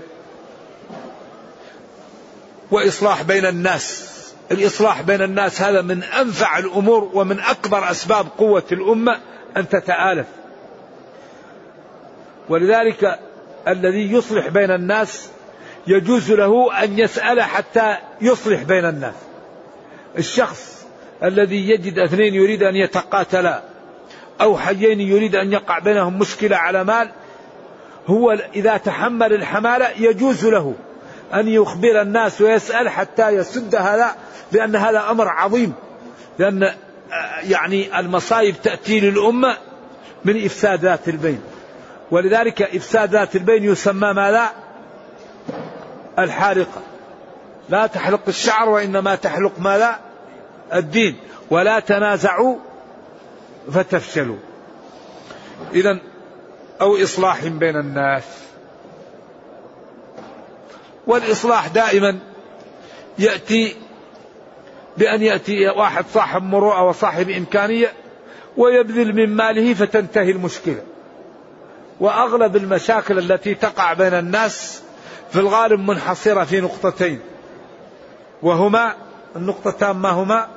وإصلاح 2.72 3.22
بين 3.22 3.46
الناس. 3.46 4.12
الإصلاح 4.52 5.02
بين 5.02 5.22
الناس 5.22 5.62
هذا 5.62 5.82
من 5.82 6.04
أنفع 6.04 6.58
الأمور 6.58 7.10
ومن 7.14 7.40
أكبر 7.40 7.92
أسباب 7.92 8.28
قوة 8.38 8.64
الأمة 8.72 9.20
أن 9.58 9.70
تتآلف. 9.70 10.28
ولذلك 12.50 13.20
الذي 13.68 14.12
يصلح 14.12 14.48
بين 14.48 14.72
الناس 14.72 15.30
يجوز 15.88 16.32
له 16.32 16.84
أن 16.84 17.00
يسأل 17.00 17.42
حتى 17.42 17.98
يصلح 18.22 18.64
بين 18.64 18.86
الناس. 18.86 19.16
الشخص 20.18 20.85
الذي 21.24 21.70
يجد 21.70 22.00
اثنين 22.00 22.34
يريد 22.34 22.64
أن 22.64 22.76
يتقاتلا 22.76 23.62
أو 24.42 24.58
حيين 24.58 25.02
يريد 25.02 25.36
أن 25.36 25.54
يقع 25.54 25.80
بينهم 25.80 26.20
مشكلة 26.20 26.58
على 26.58 26.84
مال 26.84 27.10
هو 28.08 28.32
إذا 28.56 28.78
تحمل 28.78 29.34
الحمالة 29.34 29.90
يجوز 29.98 30.46
له 30.46 30.74
أن 31.34 31.48
يخبر 31.48 32.02
الناس 32.02 32.42
ويسأل 32.42 32.90
حتى 32.90 33.30
يسد 33.30 33.76
هذا 33.76 34.16
لأن 34.52 34.76
هذا 34.76 35.04
أمر 35.10 35.28
عظيم 35.28 35.74
لأن 36.40 36.64
آه، 36.64 37.40
يعني 37.50 38.00
المصائب 38.00 38.56
تأتي 38.64 39.00
للأمة 39.00 39.58
من 40.26 40.46
إفساد 40.46 40.80
ذات 40.80 41.08
البين. 41.08 41.42
ولذلك 42.12 42.62
إفساد 42.62 43.10
ذات 43.10 43.36
البين 43.36 43.64
يسمى 43.64 44.14
ماذا؟ 44.14 44.50
الحارقة. 46.20 46.82
لا 47.70 47.88
تحلق 47.88 48.22
الشعر 48.28 48.70
وإنما 48.70 49.16
تحلق 49.16 49.60
ماذا؟ 49.60 50.00
الدين 50.74 51.16
ولا 51.50 51.80
تنازعوا 51.80 52.56
فتفشلوا. 53.72 54.38
إذا 55.74 56.00
أو 56.82 57.04
إصلاح 57.04 57.48
بين 57.48 57.76
الناس. 57.76 58.24
والإصلاح 61.08 61.68
دائما 61.68 62.20
يأتي 63.20 63.76
بأن 64.98 65.22
يأتي 65.22 65.68
واحد 65.68 66.06
صاحب 66.14 66.44
مروءة 66.44 66.84
وصاحب 66.84 67.30
إمكانية 67.30 67.94
ويبذل 68.58 69.16
من 69.16 69.36
ماله 69.36 69.74
فتنتهي 69.74 70.32
المشكلة. 70.32 70.82
وأغلب 72.00 72.56
المشاكل 72.56 73.20
التي 73.20 73.56
تقع 73.56 73.94
بين 73.94 74.14
الناس 74.14 74.82
في 75.32 75.40
الغالب 75.40 75.80
منحصرة 75.80 76.44
في 76.44 76.62
نقطتين 76.62 77.20
وهما 78.42 78.94
النقطتان 79.36 79.96
ما 79.96 80.10
هما 80.10 80.48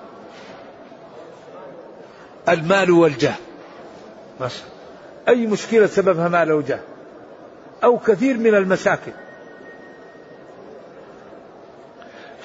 المال 2.49 2.91
والجاه. 2.91 3.35
ماشي. 4.41 4.63
أي 5.29 5.47
مشكلة 5.47 5.87
سببها 5.87 6.29
مال 6.29 6.53
وجاه 6.53 6.81
أو 7.85 7.99
كثير 7.99 8.37
من 8.37 8.55
المشاكل 8.55 9.13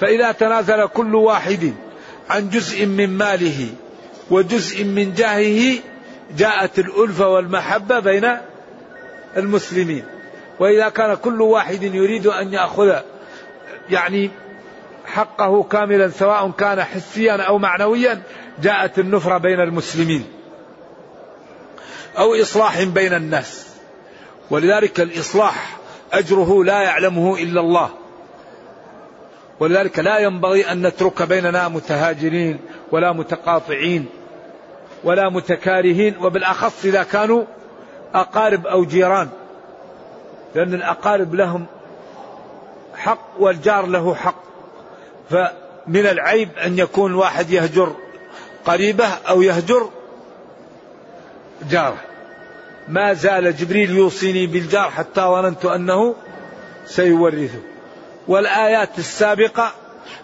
فإذا 0.00 0.32
تنازل 0.32 0.86
كل 0.86 1.14
واحد 1.14 1.74
عن 2.30 2.50
جزء 2.50 2.86
من 2.86 3.10
ماله 3.10 3.68
وجزء 4.30 4.84
من 4.84 5.14
جاهه 5.14 5.78
جاءت 6.36 6.78
الألفة 6.78 7.28
والمحبة 7.28 7.98
بين 7.98 8.36
المسلمين. 9.36 10.04
وإذا 10.60 10.88
كان 10.88 11.14
كل 11.14 11.42
واحد 11.42 11.82
يريد 11.82 12.26
أن 12.26 12.52
يأخذ 12.52 12.96
يعني 13.90 14.30
حقه 15.14 15.62
كاملا 15.62 16.08
سواء 16.08 16.50
كان 16.50 16.82
حسيا 16.82 17.42
أو 17.42 17.58
معنويا 17.58 18.22
جاءت 18.62 18.98
النفرة 18.98 19.38
بين 19.38 19.60
المسلمين 19.60 20.24
أو 22.18 22.34
إصلاح 22.34 22.82
بين 22.82 23.14
الناس. 23.14 23.74
ولذلك 24.50 25.00
الإصلاح 25.00 25.76
أجره 26.12 26.64
لا 26.64 26.82
يعلمه 26.82 27.38
إلا 27.38 27.60
الله. 27.60 27.90
ولذلك 29.60 29.98
لا 29.98 30.18
ينبغي 30.18 30.72
أن 30.72 30.86
نترك 30.86 31.22
بيننا 31.22 31.68
متهاجرين 31.68 32.58
ولا 32.92 33.12
متقاطعين 33.12 34.06
ولا 35.04 35.28
متكارهين 35.28 36.14
وبالأخص 36.20 36.84
إذا 36.84 37.02
كانوا 37.02 37.44
أقارب 38.14 38.66
أو 38.66 38.84
جيران. 38.84 39.28
لأن 40.54 40.74
الأقارب 40.74 41.34
لهم 41.34 41.66
حق 42.96 43.28
والجار 43.38 43.86
له 43.86 44.14
حق. 44.14 44.44
فمن 45.30 46.06
العيب 46.06 46.48
أن 46.64 46.78
يكون 46.78 47.14
واحد 47.14 47.50
يهجر 47.50 47.96
قريبه 48.66 49.08
أو 49.28 49.42
يهجر 49.42 49.90
جاره. 51.70 52.00
ما 52.88 53.12
زال 53.12 53.56
جبريل 53.56 53.90
يوصيني 53.90 54.46
بالجار 54.46 54.90
حتى 54.90 55.20
ظننت 55.20 55.64
أنه 55.64 56.14
سيورثه. 56.86 57.58
والآيات 58.28 58.98
السابقة 58.98 59.72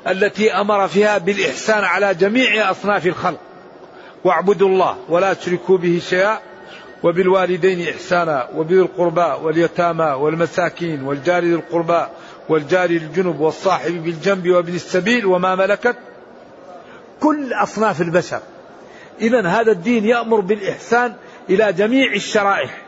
التي 0.08 0.52
أمر 0.52 0.88
فيها 0.88 1.18
بالإحسان 1.18 1.84
على 1.84 2.14
جميع 2.14 2.70
أصناف 2.70 3.06
الخلق. 3.06 3.40
واعبدوا 4.24 4.68
الله 4.68 4.96
ولا 5.08 5.32
تشركوا 5.32 5.78
به 5.78 6.00
شيئا 6.08 6.38
وبالوالدين 7.02 7.88
إحسانا 7.88 8.48
وبذي 8.54 8.80
القربى 8.80 9.44
واليتامى 9.44 10.04
والمساكين 10.04 11.02
والجار 11.02 11.44
ذي 11.44 11.54
القربى 11.54 12.06
والجار 12.50 12.90
الجنب 12.90 13.40
والصاحب 13.40 14.04
بالجنب 14.04 14.48
وابن 14.48 14.74
السبيل 14.74 15.26
وما 15.26 15.54
ملكت 15.54 15.96
كل 17.20 17.52
أصناف 17.52 18.00
البشر. 18.00 18.40
إذا 19.20 19.46
هذا 19.46 19.72
الدين 19.72 20.04
يأمر 20.04 20.40
بالإحسان 20.40 21.14
إلى 21.50 21.72
جميع 21.72 22.12
الشرائح. 22.12 22.82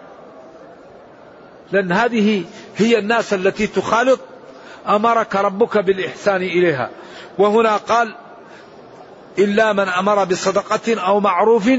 لأن 1.73 1.93
هذه 1.93 2.45
هي 2.77 2.99
الناس 2.99 3.35
التي 3.35 3.67
تخالط 3.67 4.21
أمرك 4.89 5.37
ربك 5.37 5.79
بالإحسان 5.79 6.43
إليها. 6.43 6.91
وهنا 7.39 7.77
قال 7.77 8.15
إلا 9.39 9.73
من 9.73 9.89
أمر 9.89 10.25
بصدقة 10.25 11.01
أو 11.01 11.21
معروف 11.21 11.71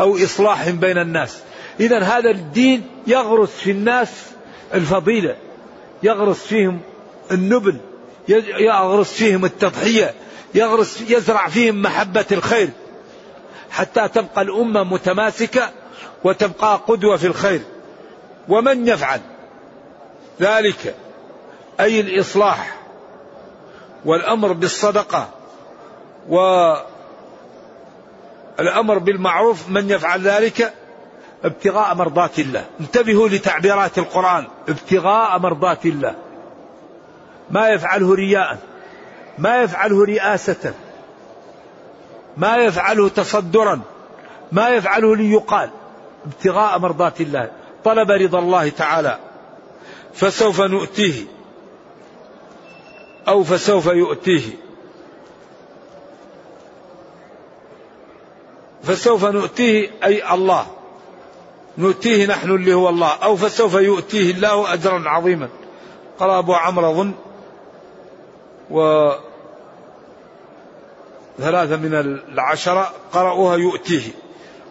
أو 0.00 0.16
إصلاح 0.16 0.70
بين 0.70 0.98
الناس. 0.98 1.42
إذا 1.80 1.98
هذا 1.98 2.30
الدين 2.30 2.86
يغرس 3.06 3.50
في 3.50 3.70
الناس 3.70 4.26
الفضيلة 4.74 5.36
يغرس 6.02 6.46
فيهم 6.46 6.80
النبل 7.32 7.76
يغرس 8.28 9.12
فيهم 9.12 9.44
التضحية 9.44 10.14
يغرس 10.54 11.00
يزرع 11.00 11.48
فيهم 11.48 11.82
محبة 11.82 12.24
الخير 12.32 12.70
حتى 13.70 14.08
تبقى 14.08 14.42
الأمة 14.42 14.84
متماسكة 14.84 15.70
وتبقى 16.24 16.80
قدوة 16.88 17.16
في 17.16 17.26
الخير. 17.26 17.60
ومن 18.48 18.88
يفعل 18.88 19.20
ذلك؟ 20.40 20.94
أي 21.80 22.00
الإصلاح 22.00 22.76
والأمر 24.04 24.52
بالصدقة 24.52 25.28
والأمر 28.58 28.98
بالمعروف 28.98 29.68
من 29.68 29.90
يفعل 29.90 30.20
ذلك؟ 30.20 30.72
ابتغاء 31.44 31.94
مرضات 31.94 32.38
الله. 32.38 32.64
انتبهوا 32.80 33.28
لتعبيرات 33.28 33.98
القرآن. 33.98 34.46
ابتغاء 34.68 35.38
مرضات 35.38 35.86
الله. 35.86 36.14
ما 37.52 37.68
يفعله 37.68 38.14
رياء 38.14 38.58
ما 39.38 39.62
يفعله 39.62 40.04
رئاسة 40.04 40.74
ما 42.36 42.56
يفعله 42.56 43.08
تصدرا 43.08 43.80
ما 44.52 44.68
يفعله 44.68 45.16
ليقال 45.16 45.70
ابتغاء 46.26 46.78
مرضات 46.78 47.20
الله 47.20 47.50
طلب 47.84 48.10
رضا 48.10 48.38
الله 48.38 48.68
تعالى 48.68 49.18
فسوف 50.14 50.60
نؤتيه 50.60 51.24
أو 53.28 53.44
فسوف 53.44 53.86
يؤتيه. 53.86 54.56
فسوف 58.82 59.24
نؤتيه 59.24 59.90
أي 60.04 60.34
الله 60.34 60.66
نؤتيه 61.78 62.26
نحن 62.26 62.50
اللي 62.50 62.74
هو 62.74 62.88
الله 62.88 63.12
أو 63.22 63.36
فسوف 63.36 63.74
يؤتيه 63.74 64.30
الله 64.30 64.72
اجرا 64.72 65.08
عظيما. 65.08 65.48
قال 66.18 66.30
أبو 66.30 66.54
عمرو 66.54 66.94
ظن 66.94 67.12
و 68.72 69.10
ثلاثة 71.38 71.76
من 71.76 71.94
العشرة 71.94 72.92
قرأوها 73.12 73.56
يؤتيه 73.56 74.02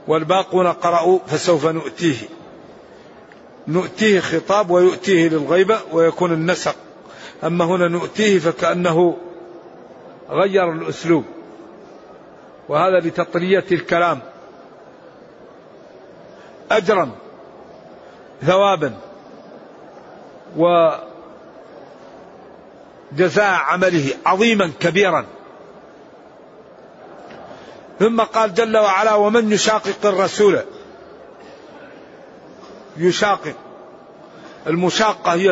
والباقون 0.08 0.68
قرأوا 0.68 1.20
فسوف 1.28 1.66
نؤتيه. 1.66 2.18
نؤتيه 3.68 4.20
خطاب 4.20 4.70
ويؤتيه 4.70 5.30
للغيبة 5.30 5.80
ويكون 5.92 6.34
النسق. 6.34 6.76
أما 7.44 7.66
هنا 7.66 7.88
نؤتيه 7.88 8.40
فكأنه 8.40 9.18
غير 10.30 10.72
الأسلوب. 10.72 11.24
وهذا 12.70 13.00
لتطرية 13.00 13.66
الكلام. 13.72 14.20
أجرا 16.72 17.12
ثوابا 18.42 18.94
وجزاء 23.14 23.54
عمله 23.54 24.14
عظيما 24.26 24.72
كبيرا. 24.80 25.26
ثم 28.00 28.22
قال 28.22 28.54
جل 28.54 28.78
وعلا 28.78 29.14
ومن 29.14 29.52
يشاقق 29.52 30.06
الرسول؟ 30.06 30.60
يشاقق. 32.98 33.56
المشاقة 34.68 35.34
هي. 35.34 35.52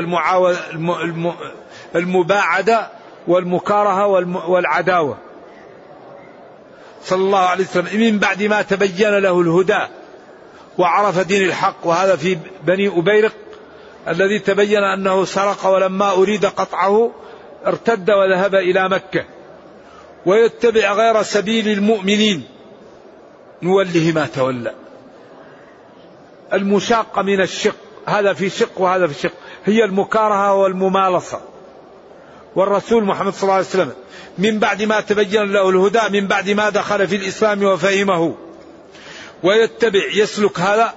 المباعدة 1.95 2.87
والمكارهة 3.27 4.07
والعداوة. 4.49 5.17
صلى 7.03 7.19
الله 7.19 7.39
عليه 7.39 7.63
وسلم. 7.63 7.99
من 7.99 8.19
بعد 8.19 8.43
ما 8.43 8.61
تبين 8.61 9.17
له 9.17 9.41
الهدى 9.41 9.87
وعرف 10.77 11.19
دين 11.19 11.45
الحق 11.45 11.75
وهذا 11.83 12.15
في 12.15 12.37
بني 12.63 12.87
أبيرق 12.87 13.31
الذي 14.07 14.39
تبين 14.39 14.83
أنه 14.83 15.25
سرق 15.25 15.67
ولما 15.67 16.11
أريد 16.11 16.45
قطعه 16.45 17.11
ارتد 17.65 18.11
وذهب 18.11 18.55
إلى 18.55 18.89
مكة 18.89 19.25
ويتبع 20.25 20.93
غير 20.93 21.21
سبيل 21.21 21.67
المؤمنين. 21.67 22.43
نوله 23.63 24.11
ما 24.15 24.27
تولى. 24.35 24.73
المشاقة 26.53 27.21
من 27.21 27.41
الشق. 27.41 27.75
هذا 28.05 28.33
في 28.33 28.49
شق 28.49 28.81
وهذا 28.81 29.07
في 29.07 29.21
شق. 29.21 29.33
هي 29.65 29.83
المكارهة 29.83 30.53
والممالصة. 30.53 31.41
والرسول 32.55 33.03
محمد 33.03 33.33
صلى 33.33 33.43
الله 33.43 33.53
عليه 33.53 33.65
وسلم 33.65 33.93
من 34.37 34.59
بعد 34.59 34.83
ما 34.83 35.01
تبين 35.01 35.51
له 35.51 35.69
الهدى 35.69 36.21
من 36.21 36.27
بعد 36.27 36.49
ما 36.49 36.69
دخل 36.69 37.07
في 37.07 37.15
الإسلام 37.15 37.63
وفهمه 37.63 38.35
ويتبع 39.43 40.05
يسلك 40.13 40.59
هذا 40.59 40.93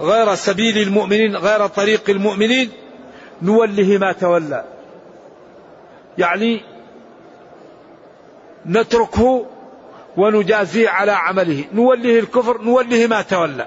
غير 0.00 0.34
سبيل 0.34 0.78
المؤمنين 0.78 1.36
غير 1.36 1.66
طريق 1.66 2.10
المؤمنين. 2.10 2.70
نوله 3.42 3.98
ما 3.98 4.12
تولى. 4.12 4.64
يعني 6.18 6.62
نتركه 8.66 9.46
ونجازيه 10.16 10.88
على 10.88 11.12
عمله. 11.12 11.64
نوله 11.74 12.18
الكفر 12.18 12.62
نوله 12.62 13.06
ما 13.06 13.22
تولى. 13.22 13.66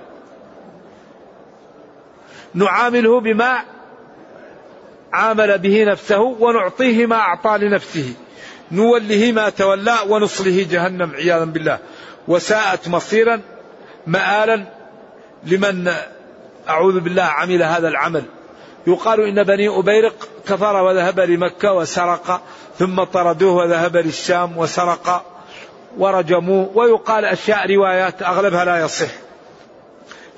نعامله 2.53 3.19
بما 3.19 3.61
عامل 5.13 5.57
به 5.57 5.83
نفسه 5.83 6.19
ونعطيه 6.19 7.05
ما 7.05 7.15
أعطى 7.15 7.57
لنفسه. 7.57 8.13
نوله 8.71 9.31
ما 9.31 9.49
تولى 9.49 9.95
ونصله 10.09 10.67
جهنم 10.71 11.11
عياذا 11.15 11.45
بالله. 11.45 11.79
وساءت 12.27 12.87
مصيرا 12.87 13.41
مآلا 14.07 14.65
لمن 15.43 15.93
أعوذ 16.69 16.99
بالله 16.99 17.23
عمل 17.23 17.63
هذا 17.63 17.87
العمل. 17.87 18.23
يقال 18.87 19.21
إن 19.21 19.43
بني 19.43 19.67
أبيرق 19.67 20.29
كفر 20.47 20.75
وذهب 20.83 21.19
لمكة 21.19 21.73
وسرق 21.73 22.41
ثم 22.79 23.03
طردوه 23.03 23.53
وذهب 23.53 23.97
للشام 23.97 24.57
وسرق 24.57 25.25
ورجموه. 25.97 26.71
ويقال 26.75 27.25
أشياء 27.25 27.75
روايات 27.75 28.21
أغلبها 28.21 28.65
لا 28.65 28.85
يصح. 28.85 29.09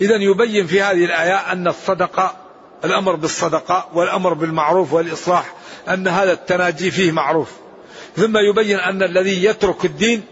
إذا 0.01 0.15
يبين 0.15 0.67
في 0.67 0.81
هذه 0.81 1.05
الآية 1.05 1.35
أن 1.35 1.67
الصدقة 1.67 2.35
الأمر 2.85 3.15
بالصدقة 3.15 3.87
والأمر 3.93 4.33
بالمعروف 4.33 4.93
والإصلاح 4.93 5.53
أن 5.89 6.07
هذا 6.07 6.31
التناجي 6.31 6.91
فيه 6.91 7.11
معروف. 7.11 7.51
ثم 8.15 8.37
يبين 8.37 8.79
أن 8.79 9.03
الذي 9.03 9.43
يترك 9.43 9.85
الدين 9.85 10.23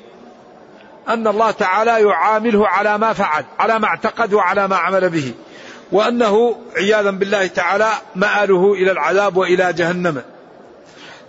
أن 1.10 1.28
الله 1.28 1.51
تعالى 1.51 2.01
يعامله 2.01 2.67
على 2.67 2.97
ما 2.97 3.13
فعل 3.13 3.45
على 3.60 3.80
ما 3.80 3.88
اعتقد 3.88 4.34
وعلى 4.34 4.67
ما 4.67 4.75
عمل 4.75 5.10
به. 5.10 5.34
وأنه 5.91 6.56
عياذا 6.78 7.12
بالله 7.12 7.48
تعالى 7.48 7.89
مآله 8.15 8.74
إلى 8.74 8.91
العذاب 8.91 9.38
وإلى 9.38 9.74
جهنم. 9.74 10.21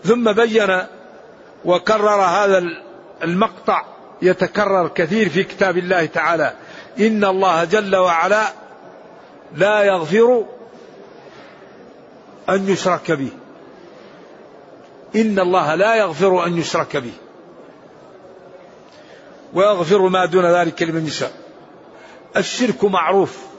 ثم 0.05 0.33
بين 0.33 0.83
وكرر 1.64 2.21
هذا 2.21 2.62
المقطع 3.23 3.85
يتكرر 4.23 4.88
كثير 4.88 5.29
في 5.29 5.45
كتاب 5.45 5.79
الله 5.79 6.07
تعالى. 6.07 6.55
إن 7.01 7.25
الله 7.25 7.64
جل 7.64 7.97
وعلا 7.97 8.42
لا 9.55 9.83
يغفر 9.83 10.45
أن 12.49 12.69
يشرك 12.69 13.12
به. 13.12 13.31
إن 15.16 15.38
الله 15.38 15.75
لا 15.75 15.95
يغفر 15.95 16.47
أن 16.47 16.59
يشرك 16.59 16.97
به. 16.97 17.12
ويغفر 19.55 20.09
ما 20.09 20.25
دون 20.25 20.47
ذلك 20.47 20.83
لمن 20.83 21.07
يشاء. 21.07 21.33
الشرك 22.37 22.85
معروف. 22.85 23.56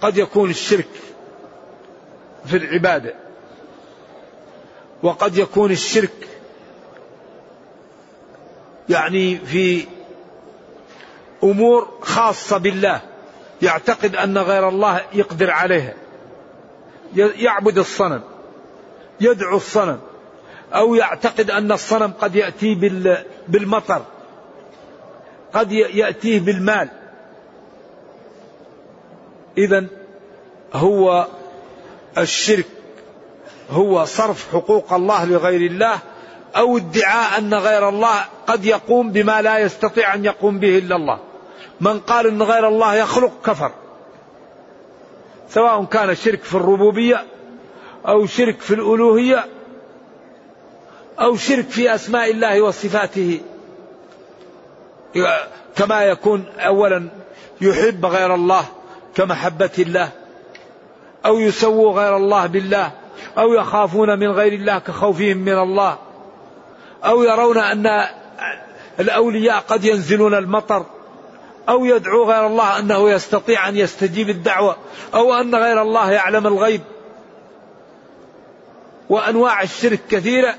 قد 0.00 0.16
يكون 0.18 0.50
الشرك 0.50 0.88
في 2.46 2.56
العبادة. 2.56 3.14
وقد 5.02 5.38
يكون 5.38 5.70
الشرك 5.70 6.28
يعني 8.88 9.36
في 9.36 9.86
أمور 11.44 11.98
خاصة 12.00 12.58
بالله. 12.58 13.00
يعتقد 13.62 14.14
أن 14.16 14.38
غير 14.38 14.68
الله 14.68 15.02
يقدر 15.12 15.50
عليها. 15.50 15.94
يعبد 17.16 17.78
الصنم 17.78 18.22
يدعو 19.20 19.56
الصنم 19.56 20.00
أو 20.74 20.94
يعتقد 20.94 21.50
أن 21.50 21.72
الصنم 21.72 22.12
قد 22.20 22.36
يأتي 22.36 22.74
بالمطر 23.48 24.04
قد 25.52 25.72
يأتيه 25.72 26.40
بالمال. 26.40 26.88
إذا 29.58 29.86
هو 30.72 31.26
الشرك 32.18 32.66
هو 33.70 34.04
صرف 34.04 34.52
حقوق 34.52 34.92
الله 34.92 35.24
لغير 35.24 35.70
الله 35.70 35.98
أو 36.56 36.76
ادعاء 36.76 37.38
أن 37.38 37.54
غير 37.54 37.88
الله 37.88 38.24
قد 38.46 38.64
يقوم 38.64 39.12
بما 39.12 39.42
لا 39.42 39.58
يستطيع 39.58 40.14
أن 40.14 40.24
يقوم 40.24 40.58
به 40.58 40.78
إلا 40.78 40.96
الله. 40.96 41.18
من 41.80 42.00
قال 42.00 42.26
أن 42.26 42.42
غير 42.42 42.68
الله 42.68 42.94
يخلق 42.94 43.32
كفر. 43.46 43.72
سواء 45.48 45.84
كان 45.84 46.14
شرك 46.14 46.42
في 46.42 46.54
الربوبية 46.54 47.24
أو 48.08 48.26
شرك 48.26 48.60
في 48.60 48.74
الألوهية 48.74 49.46
أو 51.20 51.36
شرك 51.36 51.68
في 51.68 51.94
أسماء 51.94 52.30
الله 52.30 52.62
وصفاته. 52.62 53.40
كما 55.76 56.02
يكون 56.02 56.44
أولا 56.58 57.08
يحب 57.60 58.06
غير 58.06 58.34
الله 58.34 58.64
كمحبة 59.18 59.70
الله 59.78 60.10
أو 61.26 61.38
يسووا 61.38 61.92
غير 61.92 62.16
الله 62.16 62.46
بالله 62.46 62.92
أو 63.38 63.52
يخافون 63.52 64.18
من 64.18 64.30
غير 64.30 64.52
الله 64.52 64.78
كخوفهم 64.78 65.36
من 65.36 65.58
الله 65.58 65.98
أو 67.04 67.22
يرون 67.22 67.58
أن 67.58 68.06
الأولياء 69.00 69.58
قد 69.68 69.84
ينزلون 69.84 70.34
المطر 70.34 70.86
أو 71.68 71.84
يدعو 71.84 72.24
غير 72.24 72.46
الله 72.46 72.78
أنه 72.78 73.10
يستطيع 73.10 73.68
أن 73.68 73.76
يستجيب 73.76 74.28
الدعوة 74.28 74.76
أو 75.14 75.34
أن 75.34 75.54
غير 75.54 75.82
الله 75.82 76.10
يعلم 76.10 76.46
الغيب. 76.46 76.80
وأنواع 79.08 79.62
الشرك 79.62 80.00
كثيرة 80.10 80.54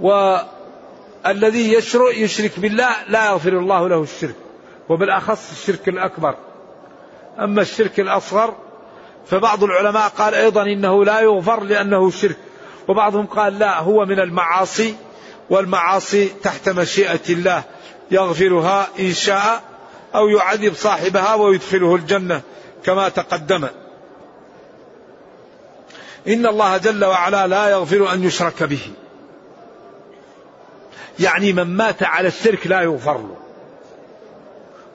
والذي 0.00 1.72
يشرك 1.98 2.60
بالله 2.60 2.96
لا 3.08 3.26
يغفر 3.26 3.58
الله 3.58 3.88
له 3.88 4.02
الشرك 4.02 4.36
وبالأخص 4.88 5.50
الشرك 5.50 5.88
الأكبر. 5.88 6.34
أما 7.38 7.62
الشرك 7.62 8.00
الأصغر 8.00 8.54
فبعض 9.26 9.64
العلماء 9.64 10.08
قال 10.08 10.34
أيضا 10.34 10.62
إنه 10.62 11.04
لا 11.04 11.20
يغفر 11.20 11.64
لأنه 11.64 12.10
شرك 12.10 12.36
وبعضهم 12.88 13.26
قال 13.26 13.58
لا 13.58 13.78
هو 13.78 14.04
من 14.04 14.20
المعاصي 14.20 14.94
والمعاصي 15.50 16.28
تحت 16.28 16.68
مشيئة 16.68 17.20
الله 17.28 17.62
يغفرها 18.10 18.88
إن 19.00 19.12
شاء 19.12 19.62
أو 20.14 20.28
يعذب 20.28 20.74
صاحبها 20.74 21.34
ويدخله 21.34 21.94
الجنة 21.94 22.40
كما 22.84 23.08
تقدم. 23.08 23.68
إن 26.28 26.46
الله 26.46 26.76
جل 26.76 27.04
وعلا 27.04 27.46
لا 27.46 27.68
يغفر 27.68 28.12
أن 28.12 28.24
يشرك 28.24 28.62
به. 28.62 28.92
يعني 31.20 31.52
من 31.52 31.76
مات 31.76 32.02
على 32.02 32.28
الشرك 32.28 32.66
لا 32.66 32.80
يغفر 32.80 33.18
له. 33.18 33.36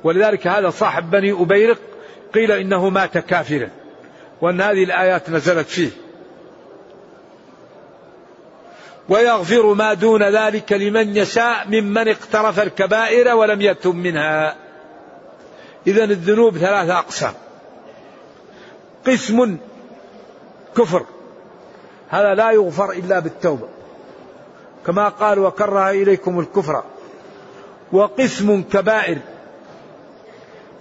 ولذلك 0.04 0.48
هذا 0.48 0.70
صاحب 0.70 1.12
بني 1.12 1.32
أبيرق 1.32 1.78
قيل 2.36 2.52
إنه 2.52 2.90
مات 2.90 3.18
كافرا 3.18 3.70
وأن 4.42 4.62
هذه 4.62 4.84
الآيات 4.84 5.30
نزلت 5.30 5.68
فيه. 5.68 5.90
ويغفر 9.10 9.74
ما 9.74 9.94
دون 9.94 10.24
ذلك 10.24 10.74
لمن 10.74 11.18
يشاء 11.18 11.68
ممن 11.68 12.08
اقترف 12.08 12.60
الكبائر 12.60 13.36
ولم 13.36 13.62
يتم 13.62 13.96
منها. 13.96 14.56
إذا 15.88 16.04
الذنوب 16.04 16.58
ثلاثة 16.58 17.00
أقسام. 17.00 17.34
قسم 19.08 19.58
كفر. 20.78 21.06
هذا 22.10 22.34
لا 22.34 22.52
يغفر 22.52 22.92
إلا 22.92 23.20
بالتوبة. 23.20 23.68
كما 24.86 25.10
قال 25.10 25.40
وكره 25.40 25.90
إليكم 25.90 26.40
الكفر. 26.40 26.84
وقسم 27.92 28.64
كبائر 28.64 29.18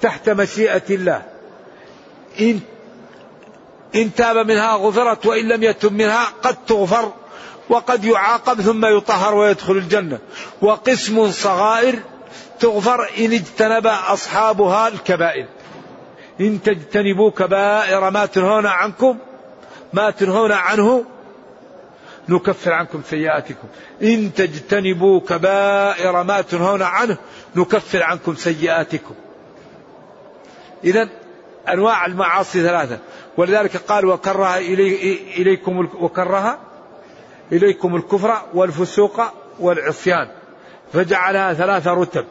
تحت 0.00 0.30
مشيئة 0.30 0.82
الله. 0.90 1.33
إن 2.40 2.60
إن 3.94 4.14
تاب 4.14 4.46
منها 4.46 4.74
غفرت 4.74 5.26
وإن 5.26 5.48
لم 5.48 5.62
يتب 5.62 5.92
منها 5.92 6.24
قد 6.42 6.56
تغفر 6.66 7.12
وقد 7.68 8.04
يعاقب 8.04 8.60
ثم 8.60 8.84
يطهر 8.84 9.34
ويدخل 9.34 9.72
الجنة. 9.72 10.18
وقسم 10.62 11.30
صغائر 11.30 11.98
تغفر 12.60 13.08
إن 13.18 13.32
اجتنب 13.32 13.86
أصحابها 13.86 14.88
الكبائر. 14.88 15.46
إن 16.40 16.62
تجتنبوا 16.62 17.30
كبائر 17.30 18.10
ما 18.10 18.26
تنهون 18.26 18.66
عنكم 18.66 19.18
ما 19.92 20.10
تنهون 20.10 20.52
عنه 20.52 21.04
نكفر 22.28 22.72
عنكم 22.72 23.02
سيئاتكم. 23.10 23.68
إن 24.02 24.34
تجتنبوا 24.34 25.20
كبائر 25.20 26.22
ما 26.22 26.40
تنهون 26.40 26.82
عنه 26.82 27.16
نكفر 27.56 28.02
عنكم 28.02 28.34
سيئاتكم. 28.34 29.14
إذا 30.84 31.08
أنواع 31.68 32.06
المعاصي 32.06 32.62
ثلاثة. 32.62 32.98
ولذلك 33.36 33.76
قال 33.76 34.06
وكره 34.06 34.56
إلي 34.56 35.18
إليكم 35.36 35.88
وكره 36.00 36.58
إليكم 37.52 37.96
الكفر 37.96 38.42
والفسوق 38.54 39.20
والعصيان. 39.60 40.28
فجعلها 40.92 41.54
ثلاث 41.54 41.86
رتب 41.86 42.24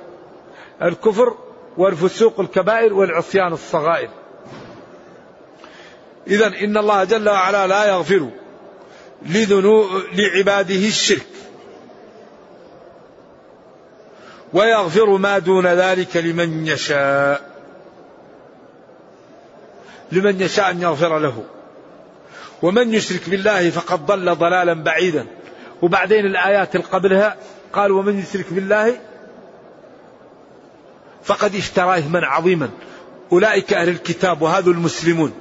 الكفر 0.81 1.37
والفسوق 1.77 2.39
الكبائر 2.39 2.93
والعصيان 2.93 3.53
الصغائر. 3.53 4.09
إذا 6.27 6.47
إن 6.47 6.77
الله 6.77 7.03
جل 7.03 7.29
وعلا 7.29 7.67
لا 7.67 7.85
يغفر 7.85 8.29
لذنوب 9.25 9.87
لعباده 10.13 10.75
الشرك. 10.75 11.27
ويغفر 14.53 15.17
ما 15.17 15.39
دون 15.39 15.67
ذلك 15.67 16.17
لمن 16.17 16.67
يشاء. 16.67 17.52
لمن 20.13 20.41
يشاء 20.41 20.71
أن 20.71 20.81
يغفر 20.81 21.19
له. 21.19 21.43
ومن 22.61 22.93
يشرك 22.93 23.29
بالله 23.29 23.69
فقد 23.69 24.05
ضل 24.05 24.35
ضلالا 24.35 24.73
بعيدا. 24.73 25.27
وبعدين 25.81 26.25
الآيات 26.25 26.75
اللي 26.75 26.87
قبلها 26.87 27.35
قال 27.73 27.91
ومن 27.91 28.19
يشرك 28.19 28.53
بالله 28.53 28.99
فقد 31.23 31.55
اشترى 31.55 31.97
إثما 31.97 32.25
عظيما. 32.25 32.69
أولئك 33.31 33.73
أهل 33.73 33.89
الكتاب 33.89 34.41
وهذا 34.41 34.69
المسلمون. 34.69 35.33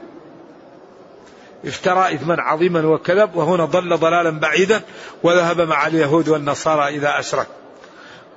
افترى 1.66 2.14
إثما 2.14 2.42
عظيما 2.42 2.86
وكذب 2.86 3.36
وهنا 3.36 3.64
ضل 3.64 3.96
ضلالا 3.96 4.30
بعيدا 4.30 4.80
وذهب 5.22 5.60
مع 5.60 5.86
اليهود 5.86 6.28
والنصارى 6.28 6.96
إذا 6.96 7.18
أشرك. 7.18 7.46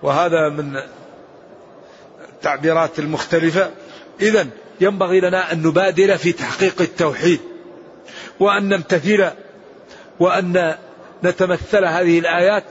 وهذا 0.02 0.50
من 0.50 0.82
التعبيرات 2.34 3.00
المختلفة. 3.00 3.71
إذا 4.21 4.48
ينبغي 4.82 5.20
لنا 5.20 5.52
أن 5.52 5.64
نبادر 5.68 6.18
في 6.18 6.32
تحقيق 6.32 6.82
التوحيد 6.82 7.40
وأن 8.40 8.70
نمتثل 8.70 9.30
وأن 10.20 10.76
نتمثل 11.24 11.86
هذه 11.86 12.20
الآيات 12.20 12.64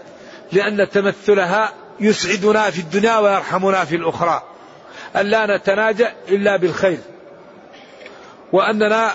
لأن 0.53 0.89
تمثلها 0.89 1.73
يسعدنا 2.01 2.71
في 2.71 2.79
الدنيا 2.79 3.19
ويرحمنا 3.19 3.85
في 3.85 3.97
الأخرى. 3.97 4.43
أن 5.17 5.27
لا 5.27 5.57
نتناجى 5.57 6.07
إلا 6.29 6.57
بالخير 6.57 6.99
وأننا 8.53 9.11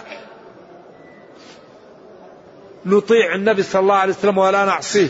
نطيع 2.85 3.35
النبي 3.35 3.63
صلى 3.63 3.79
الله 3.79 3.95
عليه 3.95 4.13
وسلم 4.13 4.37
ولا 4.37 4.65
نعصيه 4.65 5.09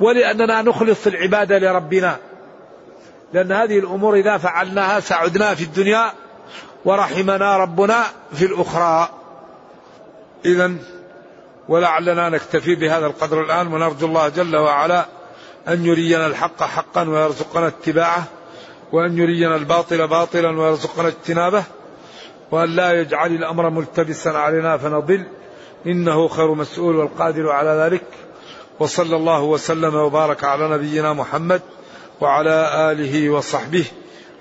ولأننا 0.00 0.62
نخلص 0.62 1.06
العبادة 1.06 1.58
لربنا. 1.58 2.18
لأن 3.32 3.52
هذه 3.52 3.78
الأمور 3.78 4.14
إذا 4.16 4.38
فعلناها 4.38 5.00
سعدنا 5.00 5.54
في 5.54 5.64
الدنيا 5.64 6.12
ورحمنا 6.84 7.56
ربنا 7.56 8.04
في 8.32 8.44
الأخرى. 8.44 9.08
إذا 10.44 10.72
ولعلنا 11.68 12.28
نكتفي 12.28 12.74
بهذا 12.74 13.06
القدر 13.06 13.40
الآن 13.40 13.74
ونرجو 13.74 14.06
الله 14.06 14.28
جل 14.28 14.56
وعلا 14.56 15.06
أن 15.68 15.86
يرينا 15.86 16.26
الحق 16.26 16.62
حقا 16.62 17.08
ويرزقنا 17.08 17.66
اتباعه 17.66 18.24
وأن 18.92 19.18
يرينا 19.18 19.56
الباطل 19.56 20.08
باطلا 20.08 20.60
ويرزقنا 20.60 21.08
اجتنابه 21.08 21.64
وأن 22.50 22.76
لا 22.76 23.00
يجعل 23.00 23.32
الأمر 23.32 23.70
ملتبسا 23.70 24.28
علينا 24.28 24.76
فنضل. 24.76 25.26
إنه 25.86 26.28
خير 26.28 26.54
مسؤول 26.54 26.96
والقادر 26.96 27.50
على 27.50 27.70
ذلك. 27.70 28.04
وصلى 28.80 29.16
الله 29.16 29.42
وسلم 29.42 29.94
وبارك 29.94 30.44
على 30.44 30.68
نبينا 30.68 31.12
محمد 31.12 31.62
وعلى 32.20 32.70
آله 32.92 33.30
وصحبه. 33.30 33.84